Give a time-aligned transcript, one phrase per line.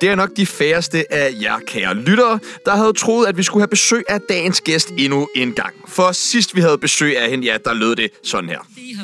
[0.00, 3.60] Det er nok de færreste af jer, kære lyttere, der havde troet, at vi skulle
[3.60, 5.74] have besøg af dagens gæst endnu en gang.
[5.88, 8.58] For sidst vi havde besøg af hende, ja, der lød det sådan her.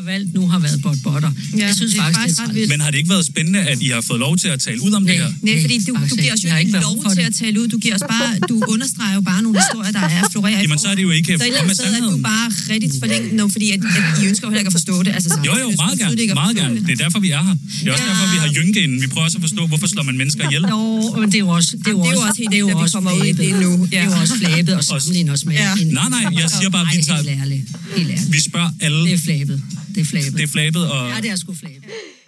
[0.06, 1.30] Valgt nu, har været bot botter.
[1.58, 2.54] Ja, jeg synes det er faktisk, faktisk det er ret træls.
[2.56, 2.70] vildt.
[2.72, 4.92] Men har det ikke været spændende, at I har fået lov til at tale ud
[4.98, 5.28] om det her?
[5.42, 7.66] Nej, fordi du, du giver os jo ikke lov til at tale ud.
[7.74, 10.58] Du giver os bare, du understreger jo bare nogle historier, der er florerer.
[10.58, 12.22] i Jamen, så er det jo ikke Så frem med andet sted, at du sandheden.
[12.32, 15.10] bare rigtig forlængt nu, fordi at, at I ønsker jo heller ikke at forstå det.
[15.16, 16.34] Altså, så, Jo, jo, meget gerne.
[16.34, 16.74] Meget gerne.
[16.86, 16.90] det.
[16.90, 17.56] Er derfor, vi er her.
[17.80, 18.10] Det er også Ja.
[18.10, 18.98] derfor, vi har Jynke inden.
[19.02, 20.62] Vi prøver også at forstå, hvorfor slår man mennesker ihjel.
[20.70, 22.54] Jo, men det er jo også, det er jo Jamen, det er jo også, det
[22.54, 23.54] er jo også kommer ud i flabet.
[23.54, 23.86] det nu.
[23.90, 25.54] Det er jo også flabet at sammenligne os med.
[25.54, 27.22] Nej, nej, jeg siger bare, vi tager...
[27.22, 28.32] Helt ærligt.
[28.32, 29.04] Vi spørger alle.
[29.04, 29.62] Det er flabet.
[29.96, 30.32] Det er flabet.
[30.38, 31.00] Det er flabet, og...
[31.08, 31.84] Ja, det er sgu flabet.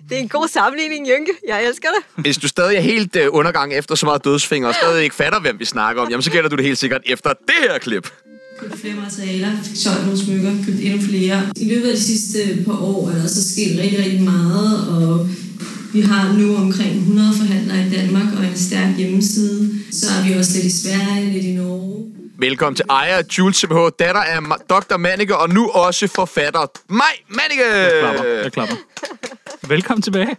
[0.08, 1.32] Det er en god sammenligning, Jynke.
[1.48, 2.22] Jeg elsker det.
[2.24, 5.40] Hvis du stadig er helt øh, undergang efter så meget dødsfinger, og stadig ikke fatter,
[5.40, 8.06] hvem vi snakker om, jamen så gælder du det helt sikkert efter det her klip.
[8.60, 11.42] købt flere materialer, solgt nogle smykker, købt endnu flere.
[11.56, 15.28] I løbet af de sidste par år er der så sket rigtig, rigtig meget, og
[15.92, 19.70] vi har nu omkring 100 forhandlere i Danmark og en stærk hjemmeside.
[19.92, 22.04] Så er vi også lidt i Sverige, lidt i Norge.
[22.40, 24.96] Velkommen til Aya Jules CBH, datter af Dr.
[24.96, 27.64] Manneke, og nu også forfatter mig, Manneke!
[28.00, 28.24] klapper.
[28.24, 28.74] Jeg klapper.
[29.68, 30.36] Velkommen tilbage.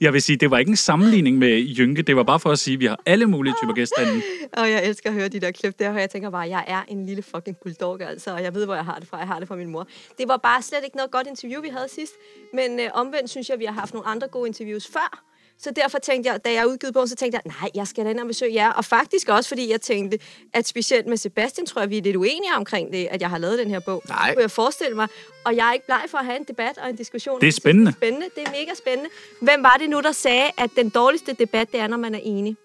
[0.00, 2.02] Jeg vil sige, det var ikke en sammenligning med Jynke.
[2.02, 4.22] Det var bare for at sige, at vi har alle mulige typer gæster inde.
[4.52, 6.82] Og jeg elsker at høre de der klip der, og jeg tænker bare, jeg er
[6.88, 9.18] en lille fucking bulldog, altså, og jeg ved, hvor jeg har det fra.
[9.18, 9.88] Jeg har det fra min mor.
[10.18, 12.12] Det var bare slet ikke noget godt interview, vi havde sidst,
[12.52, 15.24] men øh, omvendt synes jeg, vi har haft nogle andre gode interviews før.
[15.58, 18.10] Så derfor tænkte jeg, da jeg udgivet bogen, så tænkte jeg, nej, jeg skal da
[18.10, 18.70] ind og besøge jer.
[18.70, 20.18] Og faktisk også, fordi jeg tænkte,
[20.52, 23.38] at specielt med Sebastian, tror jeg, vi er lidt uenige omkring det, at jeg har
[23.38, 24.02] lavet den her bog.
[24.08, 24.34] Nej.
[24.34, 25.08] Kunne jeg forestille mig.
[25.44, 27.40] Og jeg er ikke bleg for at have en debat og en diskussion.
[27.40, 27.86] Det er spændende.
[27.86, 28.26] Det er spændende.
[28.34, 29.10] Det er mega spændende.
[29.40, 32.20] Hvem var det nu, der sagde, at den dårligste debat, det er, når man er
[32.22, 32.56] enig?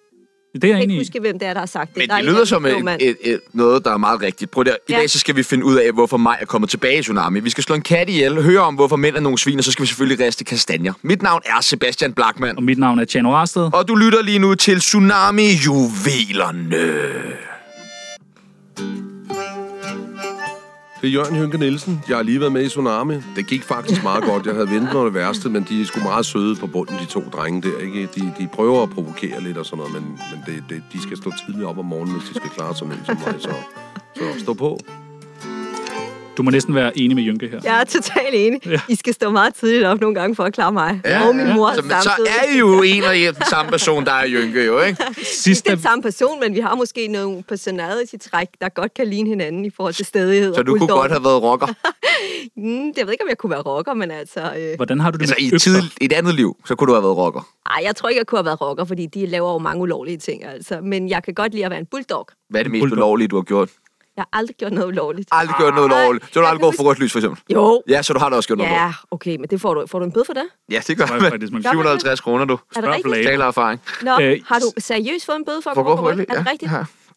[0.54, 1.98] Det er jeg Jeg kan ikke huske, hvem det er, der har sagt det.
[1.98, 4.52] Men Der er det en lyder som et, et, et, noget, der er meget rigtigt.
[4.52, 4.98] Prøv det, I Ja.
[5.00, 7.40] dag så skal vi finde ud af, hvorfor mig er kommet tilbage i Tsunami.
[7.40, 9.72] Vi skal slå en kat ihjel, høre om, hvorfor mænd er nogle svin, og så
[9.72, 10.94] skal vi selvfølgelig riste kastanjer.
[11.02, 13.70] Mit navn er Sebastian Blackman, Og mit navn er Tjano Rarsted.
[13.74, 16.78] og du lytter lige nu til Tsunami Juvelerne.
[21.02, 22.04] Det er Jørgen Hynke Nielsen.
[22.10, 23.16] Jeg har lige været med i Tsunami.
[23.36, 24.46] Det gik faktisk meget godt.
[24.46, 27.06] Jeg havde ventet mig det værste, men de er sgu meget søde på bunden, de
[27.06, 27.78] to drenge der.
[27.78, 28.10] Ikke?
[28.16, 31.18] De, de prøver at provokere lidt og sådan noget, men, men det, det, de skal
[31.18, 33.36] stå tidligt op om morgenen, hvis de skal klare sådan en som mig.
[33.40, 33.54] Så,
[34.16, 34.80] så stå på.
[36.38, 37.60] Du må næsten være enig med Jynke her.
[37.64, 38.68] Jeg er totalt enig.
[38.68, 38.82] Ja.
[38.90, 41.02] I skal stå meget tidligt op nogle gange for at klare mig.
[41.06, 41.56] Ja, og min ja.
[41.56, 42.30] mor Så, men så samtidig.
[42.42, 45.04] er I jo en og den samme person, der er Jynke jo, ikke?
[45.44, 49.08] Sidst, Det er den samme person, men vi har måske nogle personality-træk, der godt kan
[49.08, 50.54] ligne hinanden i forhold til stedighed.
[50.54, 51.68] Så og du kunne godt have været rocker.
[52.56, 54.40] Mm, jeg ved ikke, om jeg kunne være rocker, men altså...
[54.60, 56.88] Øh, hvordan har du det Altså med i tid, i et andet liv, så kunne
[56.88, 57.48] du have været rocker.
[57.70, 60.18] ej, jeg tror ikke, jeg kunne have været rocker, fordi de laver jo mange ulovlige
[60.18, 60.80] ting, altså.
[60.84, 62.28] Men jeg kan godt lide at være en bulldog.
[62.50, 62.98] Hvad er det mest Bulldog.
[62.98, 63.70] ulovlige, du har gjort?
[64.20, 65.30] Jeg har aldrig gjort noget ulovligt.
[65.32, 66.26] Aldrig gjort noget ulovligt.
[66.26, 67.44] Så du har aldrig gået for rødt lys, for eksempel.
[67.54, 67.84] Jo.
[67.90, 70.00] Ja, så du har da også gjort noget Ja, okay, men det får du, får
[70.00, 70.44] du en bøde for det?
[70.72, 72.60] Ja, det gør man Gør man 750 kroner, du.
[72.76, 73.28] Er det rigtigt?
[73.28, 73.82] Taler erfaring.
[74.02, 76.20] Nå, Øh, har du seriøst fået en bøde for at For gå for rødt?
[76.30, 76.72] Er det rigtigt?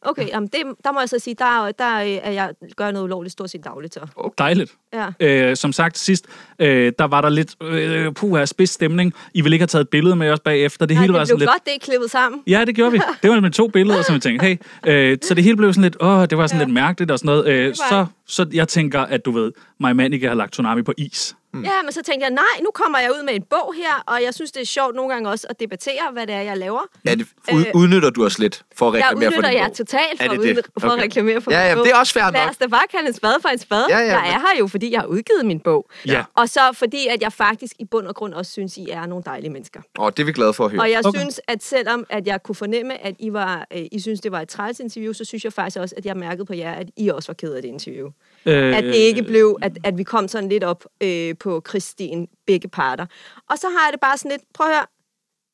[0.04, 3.32] Okay, jamen det, der må jeg så sige, der, der er jeg gør noget ulovligt
[3.32, 3.94] stort set dagligt.
[3.94, 4.32] Så.
[4.38, 4.72] Dejligt.
[4.92, 5.08] Ja.
[5.20, 6.26] Øh, som sagt sidst,
[6.58, 9.14] øh, der var der lidt øh, puha, spids stemning.
[9.34, 10.86] I ville ikke have taget et billede med os bagefter.
[10.86, 11.50] Det Nej, hele var det sådan blev lidt...
[11.50, 12.42] godt, det er klippet sammen.
[12.46, 13.00] Ja, det gjorde vi.
[13.22, 14.56] Det var med to billeder, som vi tænkte, hey.
[14.86, 16.64] Øh, så det hele blev sådan lidt, åh, det var sådan ja.
[16.64, 17.46] lidt mærkeligt og sådan noget.
[17.46, 20.92] Øh, var så, så jeg tænker, at du ved, mig Manike har lagt Tsunami på
[20.96, 21.36] is.
[21.54, 21.62] Mm.
[21.64, 24.22] Ja, men så tænkte jeg, nej, nu kommer jeg ud med en bog her, og
[24.22, 26.80] jeg synes, det er sjovt nogle gange også at debattere, hvad det er, jeg laver.
[27.04, 29.66] Ja, det, ud, udnytter du os lidt for at Jeg reklamere for udnytter din jer
[29.68, 29.76] bog?
[29.76, 30.50] totalt Er for, det at, det?
[30.50, 31.02] udnytte, for at Okay.
[31.04, 31.84] reklamere for Ja, min ja, bog.
[31.84, 32.50] det er også fair Lad nok.
[32.50, 33.86] os da bare kalde en spade for en spade.
[33.88, 35.88] Ja, ja, jeg men- er her jo, fordi jeg har udgivet min bog.
[36.06, 36.24] Ja.
[36.34, 39.24] Og så fordi, at jeg faktisk i bund og grund også synes, I er nogle
[39.26, 39.80] dejlige mennesker.
[39.98, 40.80] Åh, det er vi glade for at høre.
[40.80, 41.08] Og jeg Okay.
[41.08, 41.20] okay.
[41.20, 44.40] synes, at selvom at jeg kunne fornemme, at I, var, øh, I synes, det var
[44.40, 47.08] et træls interview, så synes jeg faktisk også, at jeg mærkede på jer, at I
[47.08, 48.08] også var ked af det interview.
[48.47, 52.28] Øh, At det ikke blev, at, at vi kom sådan lidt op øh, på Kristin,
[52.47, 53.06] begge parter.
[53.50, 54.86] Og så har jeg det bare sådan lidt, prøv at høre,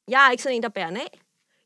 [0.09, 1.21] jeg er ikke sådan en, der bærer den af.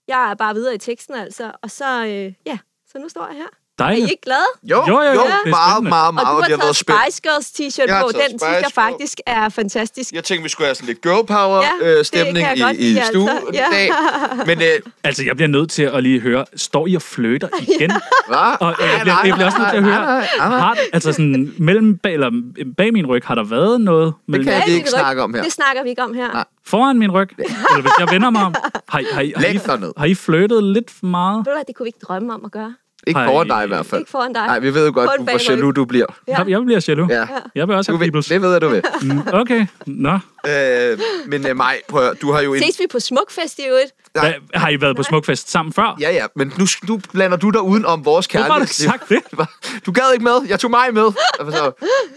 [0.08, 3.36] Jeg er bare videre i teksten altså, og så, øh, ja, så nu står jeg
[3.36, 3.61] her.
[3.78, 4.10] Er I Dejligt.
[4.10, 4.38] ikke glade?
[4.62, 5.88] Jo, Jo, jo, jo, jo det er meget, spændende.
[5.88, 6.26] meget, Og meget.
[6.26, 6.76] du har det har taget.
[6.76, 8.08] Spice Girls t-shirt Jeg har på.
[8.12, 8.70] Den synes jeg på.
[8.80, 10.12] faktisk er fantastisk.
[10.12, 12.90] Jeg tænkte, vi skulle have sådan lidt girl power Ja, øh, det stemning godt i,
[12.90, 13.50] i stuen altså.
[13.52, 13.66] i Ja.
[13.72, 13.90] dag.
[14.48, 17.90] Men øh, Altså, jeg bliver nødt til at lige høre, står I og flytter igen?
[18.28, 18.56] hvad?
[18.60, 21.98] Og øh, jeg, bliver, jeg bliver også nødt til at høre, har, altså sådan, mellem,
[21.98, 22.30] bag, eller
[22.76, 25.42] bag min ryg, har der været noget mellem, kan Bag ikke snakke om her.
[25.42, 26.32] Det snakker vi ikke om her.
[26.32, 26.44] Nej.
[26.66, 27.28] foran min ryg?
[27.38, 28.54] Eller hvis jeg vender mig om?
[28.88, 29.88] Har, I- har, har, ned.
[29.88, 31.46] I, har I flyttet lidt for meget?
[31.68, 32.74] Det kunne vi ikke drømme om at gøre.
[33.06, 33.26] Ikke Ej.
[33.26, 34.00] foran dig i hvert fald.
[34.00, 34.46] Ikke foran dig.
[34.46, 36.06] Nej, vi ved jo godt, Kun hvor jaloux du bliver.
[36.28, 36.36] Ja.
[36.48, 37.10] Jeg, bliver jaloux.
[37.10, 37.26] Ja.
[37.54, 38.26] Jeg vil også have peoples.
[38.26, 38.82] det ved jeg, du ved.
[39.02, 40.18] Mm, Okay, nå.
[40.46, 42.62] Øh, men øh, Maj, prøv at, høre, du har jo en...
[42.62, 43.90] Ses vi på Smukfest i øvrigt?
[44.12, 45.96] Hvad, har I været på Smukfest sammen før?
[46.00, 48.66] Ja, ja, men nu, nu blander du dig uden om vores Hvorfor har du kærlighed.
[48.90, 49.18] sagt det?
[49.86, 50.32] Du gad ikke med.
[50.48, 51.06] Jeg tog mig med.
[51.40, 51.72] Altså,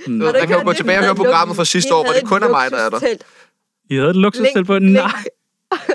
[0.07, 0.13] Mm.
[0.13, 2.49] man kan jo gå tilbage og høre programmet fra sidste år, hvor det kun er
[2.49, 2.99] mig, der er der.
[3.89, 4.79] I havde et luksustelt på?
[4.79, 5.11] Nej.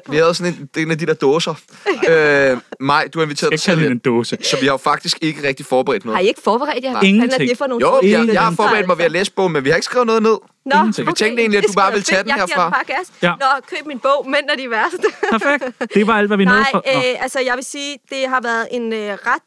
[0.08, 1.54] Vi havde sådan en, en af de der dåser.
[2.10, 4.36] øh, Maj, du har inviteret Jeg selv en dåse.
[4.42, 6.16] så vi har jo faktisk ikke rigtig forberedt noget.
[6.16, 6.90] Har I ikke forberedt jer?
[7.02, 7.30] Ingenting.
[7.30, 9.52] Hvad er det for nogle Jo, jeg, jeg har forberedt mig ved at læse bogen,
[9.52, 10.36] men vi har ikke skrevet noget ned.
[10.66, 11.08] Nå, Ingenting.
[11.08, 12.36] Vi tænkte egentlig, at du bare ville tage den fedt.
[12.38, 12.54] Jeg herfra.
[12.54, 13.12] giver den bare gas.
[13.22, 13.30] Ja.
[13.40, 14.98] Nå, køb min bog, Mænd er de værste.
[15.30, 15.94] Perfekt.
[15.94, 16.82] Det var alt, hvad vi nåede Nej, for.
[16.94, 16.98] Nå.
[17.00, 19.42] øh, altså jeg vil sige, det har været en øh, ret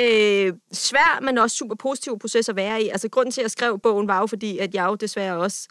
[0.00, 2.88] øh, svær, men også super positiv proces at være i.
[2.88, 5.68] Altså grunden til, at jeg skrev bogen, var jo fordi, at jeg jo desværre også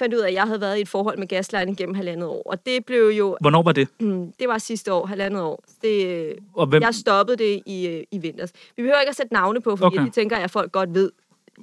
[0.00, 2.42] fandt ud af, at jeg havde været i et forhold med gaslighting gennem halvandet år.
[2.46, 3.88] Og det blev jo, Hvornår var det?
[4.00, 5.64] mm, det var sidste år, halvandet år.
[5.82, 6.82] Det, øh, Og hvem?
[6.82, 8.50] jeg stoppede det i, øh, i vinters.
[8.76, 10.04] Vi behøver ikke at sætte navne på, fordi Okay.
[10.04, 11.10] det tænker jeg, at folk godt ved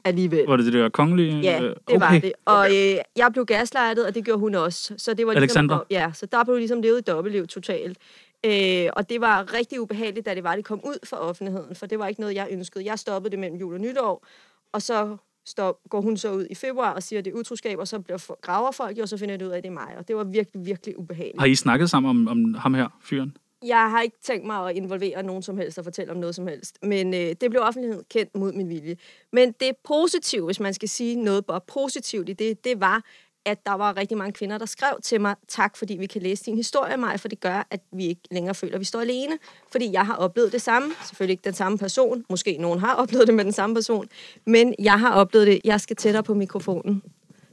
[0.05, 0.45] alligevel.
[0.47, 1.39] Var det det der kongelige?
[1.39, 1.99] Ja, øh, det okay.
[1.99, 2.31] var det.
[2.45, 4.93] Og øh, jeg blev gaslightet, og det gjorde hun også.
[4.97, 5.33] Så det var?
[5.33, 7.97] Ligesom, ja, så der blev ligesom levet et dobbeltliv totalt.
[8.45, 11.85] Øh, og det var rigtig ubehageligt, da det var, det kom ud for offentligheden, for
[11.85, 12.85] det var ikke noget, jeg ønskede.
[12.85, 14.25] Jeg stoppede det mellem jul og nytår,
[14.73, 15.17] og så
[15.47, 17.99] stop, går hun så ud i februar og siger, at det er utroskab, og så
[17.99, 19.95] bliver for, graver folk, jo, og så finder jeg ud af, at det er mig.
[19.97, 21.39] Og det var virkelig, virkelig ubehageligt.
[21.39, 23.37] Har I snakket sammen om, om ham her, fyren?
[23.65, 26.47] Jeg har ikke tænkt mig at involvere nogen som helst og fortælle om noget som
[26.47, 26.77] helst.
[26.83, 28.97] Men øh, det blev offentligheden kendt mod min vilje.
[29.33, 33.03] Men det positive, hvis man skal sige noget bare positivt i det, det var,
[33.47, 36.45] at der var rigtig mange kvinder, der skrev til mig, tak fordi vi kan læse
[36.45, 39.37] din historie, mig, for det gør, at vi ikke længere føler, at vi står alene.
[39.71, 40.91] Fordi jeg har oplevet det samme.
[41.05, 42.25] Selvfølgelig ikke den samme person.
[42.29, 44.07] Måske nogen har oplevet det med den samme person.
[44.45, 45.59] Men jeg har oplevet det.
[45.63, 47.03] Jeg skal tættere på mikrofonen.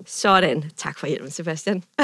[0.06, 0.64] Sådan.
[0.76, 1.84] Tak for hjælpen, Sebastian.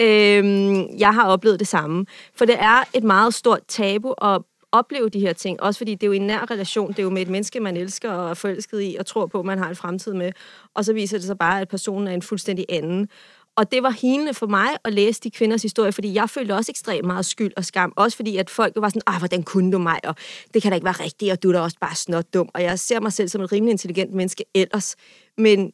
[0.00, 2.06] øhm, jeg har oplevet det samme.
[2.34, 5.62] For det er et meget stort tabu at opleve de her ting.
[5.62, 6.88] Også fordi det er jo en nær relation.
[6.88, 9.42] Det er jo med et menneske, man elsker og er forelsket i og tror på,
[9.42, 10.32] man har en fremtid med.
[10.74, 13.08] Og så viser det sig bare, at personen er en fuldstændig anden.
[13.56, 16.72] Og det var helende for mig at læse de kvinders historie, fordi jeg følte også
[16.72, 17.92] ekstremt meget skyld og skam.
[17.96, 19.98] Også fordi, at folk var sådan, ah, hvordan kunne du mig?
[20.04, 20.14] Og
[20.54, 22.48] det kan da ikke være rigtigt, og du er da også bare snot dum.
[22.54, 24.96] Og jeg ser mig selv som et rimelig intelligent menneske ellers.
[25.38, 25.72] Men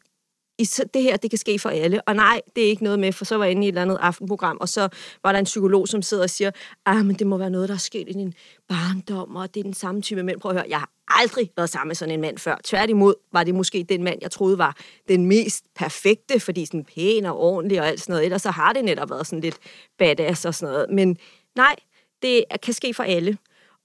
[0.58, 0.64] i
[0.94, 2.02] det her, det kan ske for alle.
[2.02, 3.82] Og nej, det er ikke noget med, for så var jeg inde i et eller
[3.82, 4.88] andet aftenprogram, og så
[5.22, 6.50] var der en psykolog, som sidder og siger,
[6.86, 8.34] ah, men det må være noget, der er sket i din
[8.68, 10.40] barndom, og det er den samme type mænd.
[10.40, 12.56] Prøv at høre, jeg har aldrig været sammen med sådan en mand før.
[12.64, 14.76] Tværtimod var det måske den mand, jeg troede var
[15.08, 18.24] den mest perfekte, fordi sådan pæn og ordentlig og alt sådan noget.
[18.24, 19.58] Ellers så har det netop været sådan lidt
[19.98, 20.90] badass og sådan noget.
[20.90, 21.16] Men
[21.56, 21.76] nej,
[22.22, 23.38] det kan ske for alle.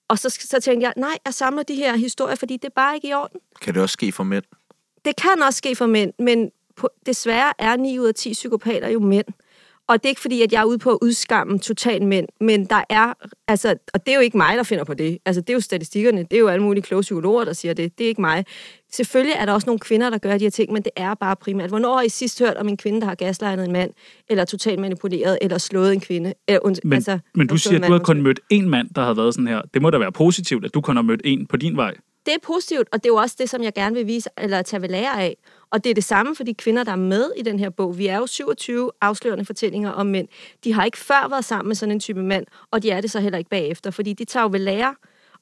[0.07, 2.95] Og så, så tænkte jeg, nej, jeg samler de her historier, fordi det er bare
[2.95, 4.43] ikke i orden Kan det også ske for mænd?
[5.05, 8.89] det kan også ske for mænd, men på, desværre er 9 ud af 10 psykopater
[8.89, 9.25] jo mænd.
[9.89, 12.65] Og det er ikke fordi, at jeg er ude på at udskamme totalt mænd, men
[12.65, 13.13] der er,
[13.47, 15.17] altså, og det er jo ikke mig, der finder på det.
[15.25, 17.97] Altså, det er jo statistikkerne, det er jo alle mulige kloge psykologer, der siger det.
[17.97, 18.45] Det er ikke mig.
[18.91, 21.35] Selvfølgelig er der også nogle kvinder, der gør de her ting, men det er bare
[21.35, 21.69] primært.
[21.69, 23.91] Hvornår har I sidst hørt om en kvinde, der har gaslightet en mand,
[24.29, 26.33] eller totalt manipuleret, eller slået en kvinde?
[26.47, 29.01] Eller, und, Men, altså, men du siger, at du har kun mødt en mand, der
[29.01, 29.61] har været sådan her.
[29.73, 31.93] Det må da være positivt, at du kun har mødt en på din vej.
[32.25, 34.61] Det er positivt, og det er jo også det, som jeg gerne vil vise, eller
[34.61, 35.37] tage ved lære af.
[35.71, 37.97] Og det er det samme for de kvinder, der er med i den her bog.
[37.97, 40.27] Vi er jo 27 afslørende fortællinger om mænd.
[40.63, 43.11] De har ikke før været sammen med sådan en type mand, og de er det
[43.11, 44.95] så heller ikke bagefter, fordi de tager jo ved lære.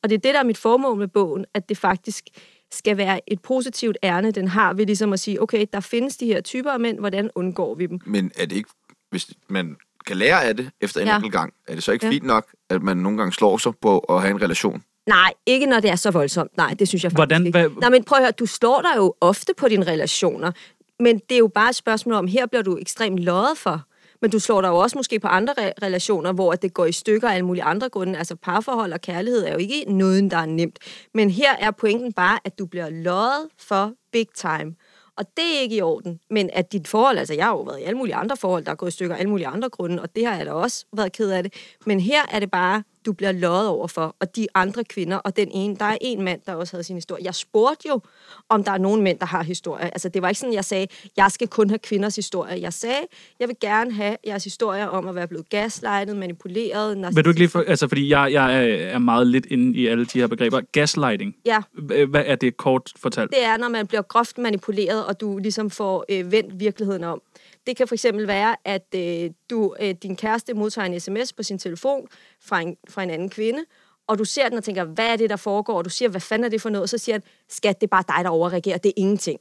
[0.04, 2.26] Og det er det, der er mit formål med bogen, at det faktisk
[2.72, 6.26] skal være et positivt ærne, den har ved ligesom at sige, okay, der findes de
[6.26, 8.00] her typer af mænd, hvordan undgår vi dem?
[8.06, 8.70] Men er det ikke,
[9.10, 9.78] hvis man
[10.08, 11.16] kan lære af det efter en Ja.
[11.16, 12.12] enkelt gang, er det så ikke Ja.
[12.12, 14.84] fint nok, at man nogle gange slår sig på at have en relation?
[15.08, 16.58] Nej, ikke når det er så voldsomt.
[16.58, 17.60] Nej, det synes jeg faktisk Hvordan- ikke.
[17.60, 20.52] hvad- Nej, men prøv at høre, du slår dig jo ofte på dine relationer,
[21.00, 23.82] men det er jo bare et spørgsmål om, her bliver du ekstremt løjet for.
[24.22, 26.92] Men du slår dig jo også måske på andre re- relationer, hvor det går i
[26.92, 28.18] stykker af alle mulige andre grunde.
[28.18, 30.80] Altså parforhold og kærlighed er jo ikke noget, der er nemt.
[31.14, 34.76] Men her er pointen bare, at du bliver løjet for big time.
[35.18, 36.20] Og det er ikke i orden.
[36.30, 38.72] Men at dit forhold, altså jeg har jo været i alle mulige andre forhold, der
[38.72, 40.86] er gået i stykker af alle mulige andre grunde, og det har jeg da også
[40.96, 41.54] været ked af det.
[41.86, 45.36] Men her er det bare, du bliver løjet over for, og de andre kvinder, og
[45.38, 47.24] den ene, der er en mand, der også havde sin historie.
[47.26, 48.00] Jeg spurgte jo,
[48.50, 49.84] om der er nogen mænd, der har historie.
[49.86, 50.88] Altså det var ikke sådan, jeg sagde,
[51.18, 52.62] jeg skal kun have kvinders historie.
[52.62, 53.00] Jeg sagde,
[53.40, 57.40] jeg vil gerne have jeres historie om at være blevet gaslightet, manipuleret, Vil du ikke
[57.40, 60.62] lige for, altså fordi jeg, jeg er- meget lidt inde i alle de her begreber.
[60.72, 61.36] Gaslighting.
[61.46, 61.62] Ja,
[62.08, 63.30] Hvad er det kort fortalt?
[63.32, 67.22] det er, når man bliver groft manipuleret, og du ligesom får øh, vendt virkeligheden om.
[67.68, 71.44] Det kan for eksempel være, at øh, du, øh, din kæreste modtager en sms på
[71.44, 72.08] sin telefon
[72.42, 73.66] fra en, fra en anden kvinde,
[74.08, 75.78] og du ser den og tænker, hvad er det, der foregår?
[75.78, 76.84] Og du siger, hvad fanden er det for noget?
[76.84, 78.78] Og så siger han, skat, det er bare dig, der overreagerer.
[78.78, 79.40] Det er ingenting.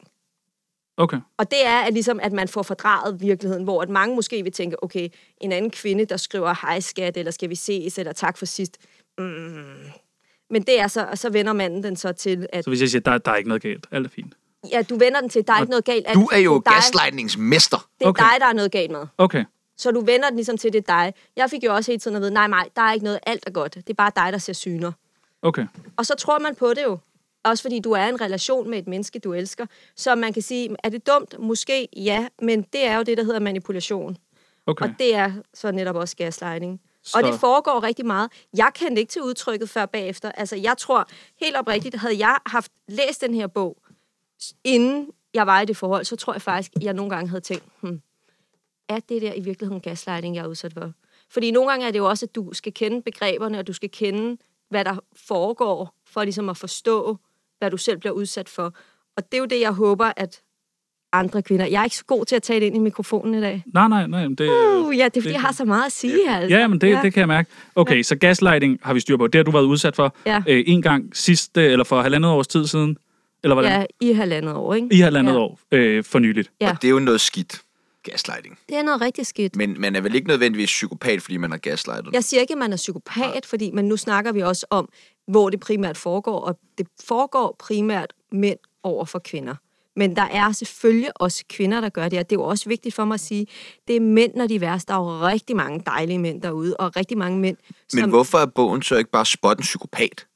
[0.97, 1.21] Okay.
[1.37, 4.53] Og det er at ligesom, at man får fordraget virkeligheden, hvor at mange måske vil
[4.53, 5.09] tænke, okay,
[5.41, 8.79] en anden kvinde, der skriver, hej skat, eller skal vi ses, eller tak for sidst.
[9.19, 9.65] Mm.
[10.51, 12.89] Men det er så, og så vender manden den så til, at Så hvis jeg
[12.89, 14.35] siger, der, der er ikke noget galt, alt er fint.
[14.73, 16.07] Ja, du vender den til, der er ikke noget galt.
[16.07, 17.89] At Du er jo gaslightningsmester.
[17.99, 18.23] Det er Okay.
[18.25, 19.07] dig, der er noget galt med.
[19.19, 19.45] Okay.
[19.77, 21.15] Så du vender den ligesom til, det er dig.
[21.37, 23.45] Jeg fik jo også hele tiden at vide, nej, nej, der er ikke noget, alt
[23.47, 23.75] er godt.
[23.75, 24.93] Det er bare dig, der ser syner.
[25.43, 25.67] Okay.
[25.97, 26.99] Og så tror man på det jo.
[27.45, 29.67] Også fordi du er i en relation med et menneske, du elsker.
[29.97, 31.39] Så man kan sige, er det dumt?
[31.39, 34.17] Måske ja, men det er jo det, der hedder manipulation.
[34.67, 34.85] Okay.
[34.85, 36.81] Og det er så netop også gaslighting.
[37.03, 38.31] Så- Og det foregår rigtig meget.
[38.57, 40.33] Jeg kendte ikke til udtrykket før bagefter.
[40.33, 41.09] Altså, jeg tror
[41.41, 43.77] helt oprigtigt, havde jeg haft læst den her bog,
[44.65, 47.65] inden jeg var i det forhold, så tror jeg faktisk, jeg nogle gange havde tænkt,
[47.81, 48.01] hmm,
[48.89, 50.93] er det der i virkeligheden gaslighting, jeg er udsat for?
[51.31, 53.91] Fordi nogle gange er det jo også, at du skal kende begreberne, og du skal
[53.91, 54.37] kende,
[54.71, 54.97] hvad der
[55.29, 57.17] foregår, for ligesom at forstå,
[57.59, 58.75] hvad du selv bliver udsat for.
[59.17, 60.43] Og det er jo det, jeg håber, at
[61.13, 61.67] andre kvinder...
[61.67, 63.63] Jeg er ikke så god til at tage det ind i mikrofonen i dag.
[63.75, 64.23] Nej, nej, nej.
[64.27, 66.57] Det, Uh, ja, det er fordi, jeg har så meget at sige, altså.
[66.57, 67.03] Ja, men det, ja.
[67.03, 67.51] det kan jeg mærke.
[67.75, 69.27] Okay, så gaslighting har vi styr på.
[69.27, 70.43] Det har du været udsat for Ja.
[70.49, 72.97] øh, en gang sidste, eller for halvandet års tid siden?
[73.43, 73.81] Eller hvordan?
[73.81, 74.89] Ja, i halvandet år, ikke?
[74.91, 75.39] I halvandet ja.
[75.39, 76.51] år øh, for nyligt.
[76.61, 76.71] Ja.
[76.71, 77.63] Og det er jo noget skidt,
[78.03, 78.59] gaslighting.
[78.69, 79.57] Det er noget rigtig skidt.
[79.57, 82.13] Men man er vel ikke nødvendigvis psykopat, fordi man har gaslightet?
[82.13, 84.89] Jeg siger ikke, at man er psykopat, fordi, men nu snakker vi også om,
[85.29, 89.55] hvor det primært foregår, og det foregår primært mænd over for kvinder.
[89.97, 92.95] Men der er selvfølgelig også kvinder, der gør det, og det er jo også vigtigt
[92.95, 93.47] for mig at sige,
[93.89, 94.89] det er mænd, når de er værst.
[94.89, 97.57] Der er jo rigtig mange dejlige mænd derude, og rigtig mange mænd,
[97.89, 98.01] som...
[98.01, 100.27] Men hvorfor er bogen så ikke bare spot en psykopat?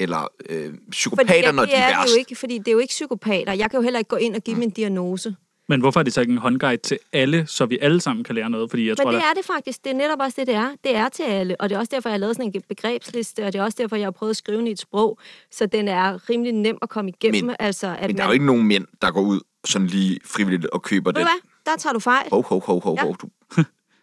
[0.00, 2.14] Eller øh, psykopater, fordi, når de er det er værst?
[2.14, 3.52] jo ikke, fordi det er jo ikke psykopater.
[3.52, 5.36] Jeg kan jo heller ikke gå ind og give dem en diagnose.
[5.70, 8.34] Men hvorfor er det så ikke en håndguide til alle, så vi alle sammen kan
[8.34, 8.70] lære noget?
[8.70, 9.84] Fordi jeg Men tror, det er det faktisk.
[9.84, 10.70] Det er netop også det, det er.
[10.84, 11.56] Det er til alle.
[11.60, 13.76] Og det er også derfor, jeg har lavet sådan en begrebsliste, og det er også
[13.80, 15.18] derfor, jeg har prøvet at skrive den i et sprog,
[15.50, 17.44] så den er rimelig nem at komme igennem.
[17.46, 20.20] Men- altså, at Men der er jo ikke nogen mænd, der går ud sådan lige
[20.24, 21.26] frivilligt og køber Ved du den.
[21.64, 21.72] hvad?
[21.72, 22.26] Der tager du fejl.
[22.30, 23.02] Hov, hov, hov, hov, Ja.
[23.02, 23.16] hov.
[23.16, 23.28] Du,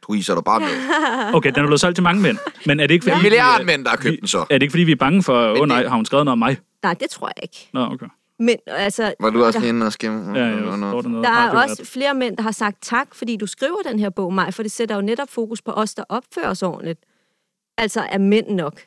[0.07, 0.75] du viser dig bare noget.
[1.35, 2.37] Okay, den er blevet solgt til mange mænd.
[2.65, 3.15] Men er det ikke fordi...
[3.15, 4.39] En vi milliard er- mænd, der har købt den så.
[4.39, 6.31] Er det ikke fordi, vi er bange for, åh oh, nej, har hun skrevet noget
[6.31, 6.57] om mig?
[6.83, 7.69] Nej, det tror jeg ikke.
[7.73, 8.05] Nå, okay.
[8.39, 10.39] Men altså, Var du også lige inde og skimme?
[10.39, 13.47] Ja, ja, der noget der er også flere mænd, der har sagt tak, fordi du
[13.47, 16.49] skriver den her bog, Maj, for det sætter jo netop fokus på os, der opfører
[16.49, 16.99] os ordentligt.
[17.77, 18.81] Altså er mænd nok.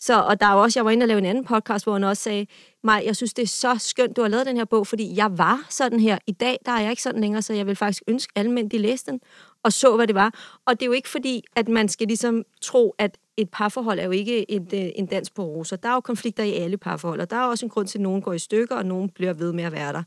[0.00, 2.04] Så, og der er også, jeg var inde og lave en anden podcast, hvor han
[2.04, 2.46] også sagde,
[2.84, 5.38] Maj, jeg synes, det er så skønt, du har lavet den her bog, fordi jeg
[5.38, 6.18] var sådan her.
[6.26, 8.70] I dag, der er jeg ikke sådan længere, så jeg vil faktisk ønske, alle mænd,
[8.70, 9.20] de læste den
[9.64, 10.60] og så, hvad det var.
[10.66, 14.04] Og det er jo ikke fordi, at man skal ligesom tro, at et parforhold er
[14.04, 15.76] jo ikke et, øh, en dans på roser.
[15.76, 18.02] Der er jo konflikter i alle parforhold, og der er også en grund til, at
[18.02, 20.02] nogen går i stykker, og nogen bliver ved med at være der.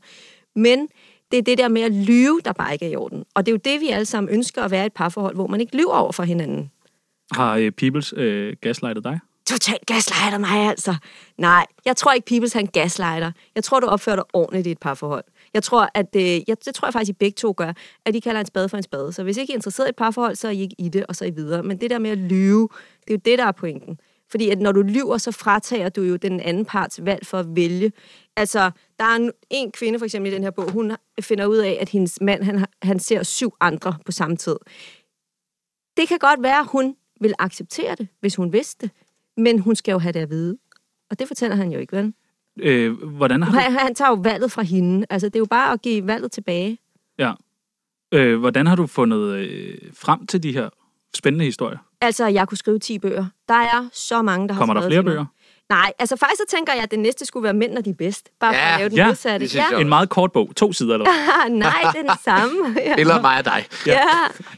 [0.56, 0.88] Men
[1.30, 3.24] det er det der med at lyve, der bare ikke er i orden.
[3.34, 5.46] Og det er jo det, vi alle sammen ønsker at være i et parforhold, hvor
[5.46, 6.70] man ikke lyver over for hinanden.
[7.32, 9.20] Har øh, Peoples øh, gaslightet dig?
[9.46, 10.94] Totalt gaslighter mig altså.
[11.38, 13.32] Nej, jeg tror ikke, Peoples han gaslighter.
[13.54, 15.24] Jeg tror, du opfører dig ordentligt i et parforhold.
[15.54, 17.72] Jeg tror, at det, jeg, det tror jeg faktisk, I begge to gør,
[18.04, 19.12] at de kalder en spade for en spade.
[19.12, 21.16] Så hvis ikke er interesseret i et parforhold, så er I ikke i det, og
[21.16, 21.62] så er I videre.
[21.62, 22.68] Men det der med at lyve,
[23.00, 23.98] det er jo det, der er pointen.
[24.30, 27.46] Fordi at når du lyver, så fratager du jo den anden parts valg for at
[27.56, 27.92] vælge.
[28.36, 31.56] Altså, der er en, en kvinde for eksempel i den her bog, hun finder ud
[31.56, 34.56] af, at hendes mand, han, han ser syv andre på samme tid.
[35.96, 38.90] Det kan godt være, at hun vil acceptere det, hvis hun vidste det.
[39.36, 40.58] Men hun skal jo have det at vide.
[41.10, 42.14] Og det fortæller han jo ikke, vel?
[42.60, 43.58] Øh, hvordan har du...
[43.58, 45.06] Han, han tager jo valget fra hende.
[45.10, 46.78] Altså, det er jo bare at give valget tilbage.
[47.18, 47.32] Ja.
[48.14, 50.68] Øh, hvordan har du fundet øh, frem til de her
[51.14, 51.78] spændende historier?
[52.00, 53.26] Altså, jeg kunne skrive 10 bøger.
[53.48, 55.26] Der er så mange, der har Kommer der flere bøger?
[55.72, 57.94] Nej, altså faktisk så tænker jeg, at det næste skulle være mænd, når de er
[57.94, 58.28] bedst.
[58.40, 59.46] Bare for Ja, at lave den ja, modsatte.
[59.46, 60.56] det jeg En meget kort bog.
[60.56, 61.06] To sider eller?
[61.08, 62.76] Ah, nej, det er den samme.
[62.76, 62.94] Ja.
[63.00, 63.66] Eller mig og dig.
[63.86, 64.00] Ja.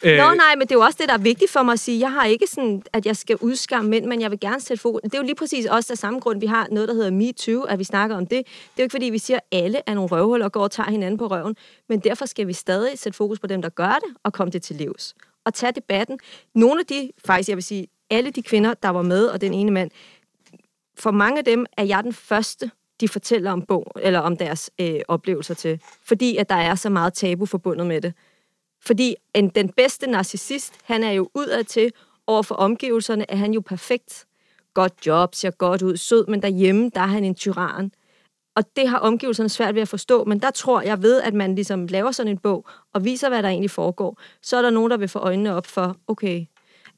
[0.03, 0.19] Øh.
[0.19, 2.01] Nå nej, men det er jo også det, der er vigtigt for mig at sige.
[2.01, 5.01] Jeg har ikke sådan, at jeg skal udskamme mænd, men jeg vil gerne sætte fokus.
[5.05, 7.63] Det er jo lige præcis også af samme grund, vi har noget, der hedder MeToo,
[7.63, 8.31] at vi snakker om det.
[8.31, 8.43] Det er
[8.79, 11.19] jo ikke fordi, vi siger, at alle er nogle røvhuller og går og tager hinanden
[11.19, 11.57] på røven.
[11.89, 14.63] Men derfor skal vi stadig sætte fokus på dem, der gør det, og komme det
[14.63, 15.15] til livs.
[15.45, 16.19] Og tage debatten.
[16.55, 19.55] Nogle af de, faktisk jeg vil sige, alle de kvinder, der var med, og den
[19.55, 19.91] ene mand,
[20.99, 22.71] for mange af dem er jeg den første,
[23.01, 25.81] de fortæller om bog, eller om deres øh, oplevelser til.
[26.03, 28.15] Fordi at der er så meget tabu forbundet med det.
[28.81, 31.93] Fordi en, den bedste narcissist, han er jo udad til
[32.27, 34.27] over for omgivelserne, er han jo perfekt.
[34.75, 37.93] Godt job, ser godt ud, sød, men derhjemme, der er han en tyran.
[38.57, 41.55] Og det har omgivelserne svært ved at forstå, men der tror jeg ved, at man
[41.55, 44.91] ligesom laver sådan en bog, og viser, hvad der egentlig foregår, så er der nogen,
[44.91, 46.47] der vil få øjnene op for, okay,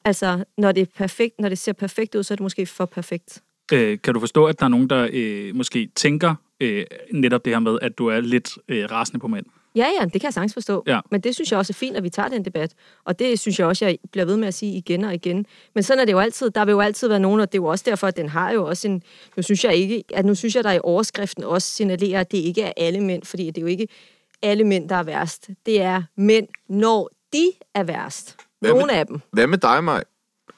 [0.04, 2.84] altså, når det, er perfekt, når det ser perfekt ud, så er det måske for
[2.84, 3.42] perfekt.
[3.72, 7.52] Øh, kan du forstå, at der er nogen, der øh, måske tænker øh, netop det
[7.52, 9.46] her med, at du er lidt øh, rasende på mænd?
[9.74, 10.82] Ja, ja, det kan jeg sagtens forstå.
[10.86, 11.00] Ja.
[11.10, 12.74] Men det synes jeg også er fint, at vi tager den debat.
[13.04, 15.46] Og det synes jeg også, jeg bliver ved med at sige igen og igen.
[15.74, 16.50] Men sådan er det jo altid.
[16.50, 18.50] Der vil jo altid være nogen, og det er jo også derfor, at den har
[18.52, 19.02] jo også en...
[19.36, 22.38] Nu synes jeg ikke, at nu synes jeg, der i overskriften også signalerer, at det
[22.38, 23.88] ikke er alle mænd, fordi det er jo ikke
[24.42, 25.50] alle mænd, der er værst.
[25.66, 28.36] Det er mænd, når de er værst.
[28.60, 29.20] Hvad med- Nogle af dem.
[29.32, 30.04] Hvad med dig, Maj?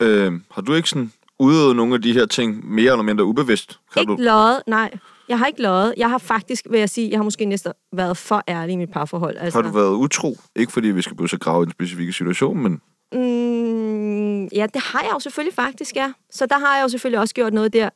[0.00, 3.80] Øh, har du ikke sådan udøvet nogle af de her ting mere eller mindre ubevidst?
[3.92, 4.16] Kan Ikke du?
[4.20, 4.90] løjet, nej.
[5.28, 5.94] Jeg har ikke løjet.
[5.96, 8.90] Jeg har faktisk, vil jeg sige, jeg har måske næsten været for ærlig i mit
[8.90, 9.36] parforhold.
[9.36, 10.36] Altså, Har du været utro?
[10.56, 12.80] Ikke fordi vi skal blive så grave i en specifik situation, men
[13.12, 16.12] Mm, ja, det har jeg jo selvfølgelig faktisk, ja.
[16.30, 17.88] Så der har jeg jo selvfølgelig også gjort noget der.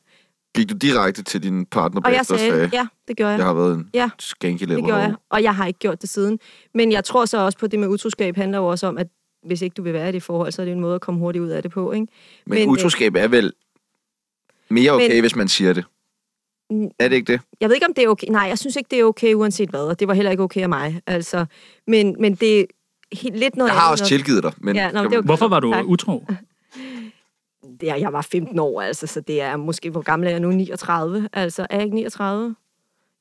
[0.55, 3.29] gik du direkte til din partner Og jeg bagefter og sagde, sagde, ja, det gør
[3.29, 3.37] jeg.
[3.37, 5.15] jeg har været en Ja, skanky det gør jeg.
[5.29, 6.39] Og jeg har ikke gjort det siden.
[6.73, 9.07] Men jeg tror så også på, at det med utroskab handler jo også om, at
[9.45, 11.19] hvis ikke du vil være i det forhold, så er det en måde at komme
[11.19, 12.07] hurtigt ud af det på, ikke?
[12.45, 13.53] Men, men øh, utroskab er vel
[14.69, 15.85] mere okay, Men- hvis man siger det.
[16.99, 17.41] Er det ikke det?
[17.59, 18.27] Jeg ved ikke, om det er okay.
[18.29, 19.79] Nej, jeg synes ikke, det er okay, uanset hvad.
[19.79, 21.01] Og det var heller ikke okay af mig.
[21.07, 21.45] Altså,
[21.87, 22.65] men, men det er
[23.11, 24.53] helt, lidt noget Jeg har andet, også tilgivet dig.
[24.57, 25.25] Men Ja, nå, men det okay.
[25.25, 25.85] Hvorfor var du Tak.
[25.85, 26.25] utro?
[27.81, 30.39] det er, jeg var 15 år, altså, så det er måske, hvor gammel er jeg
[30.39, 30.51] nu?
[30.51, 31.29] 39?
[31.33, 32.55] Altså, er jeg ikke 39?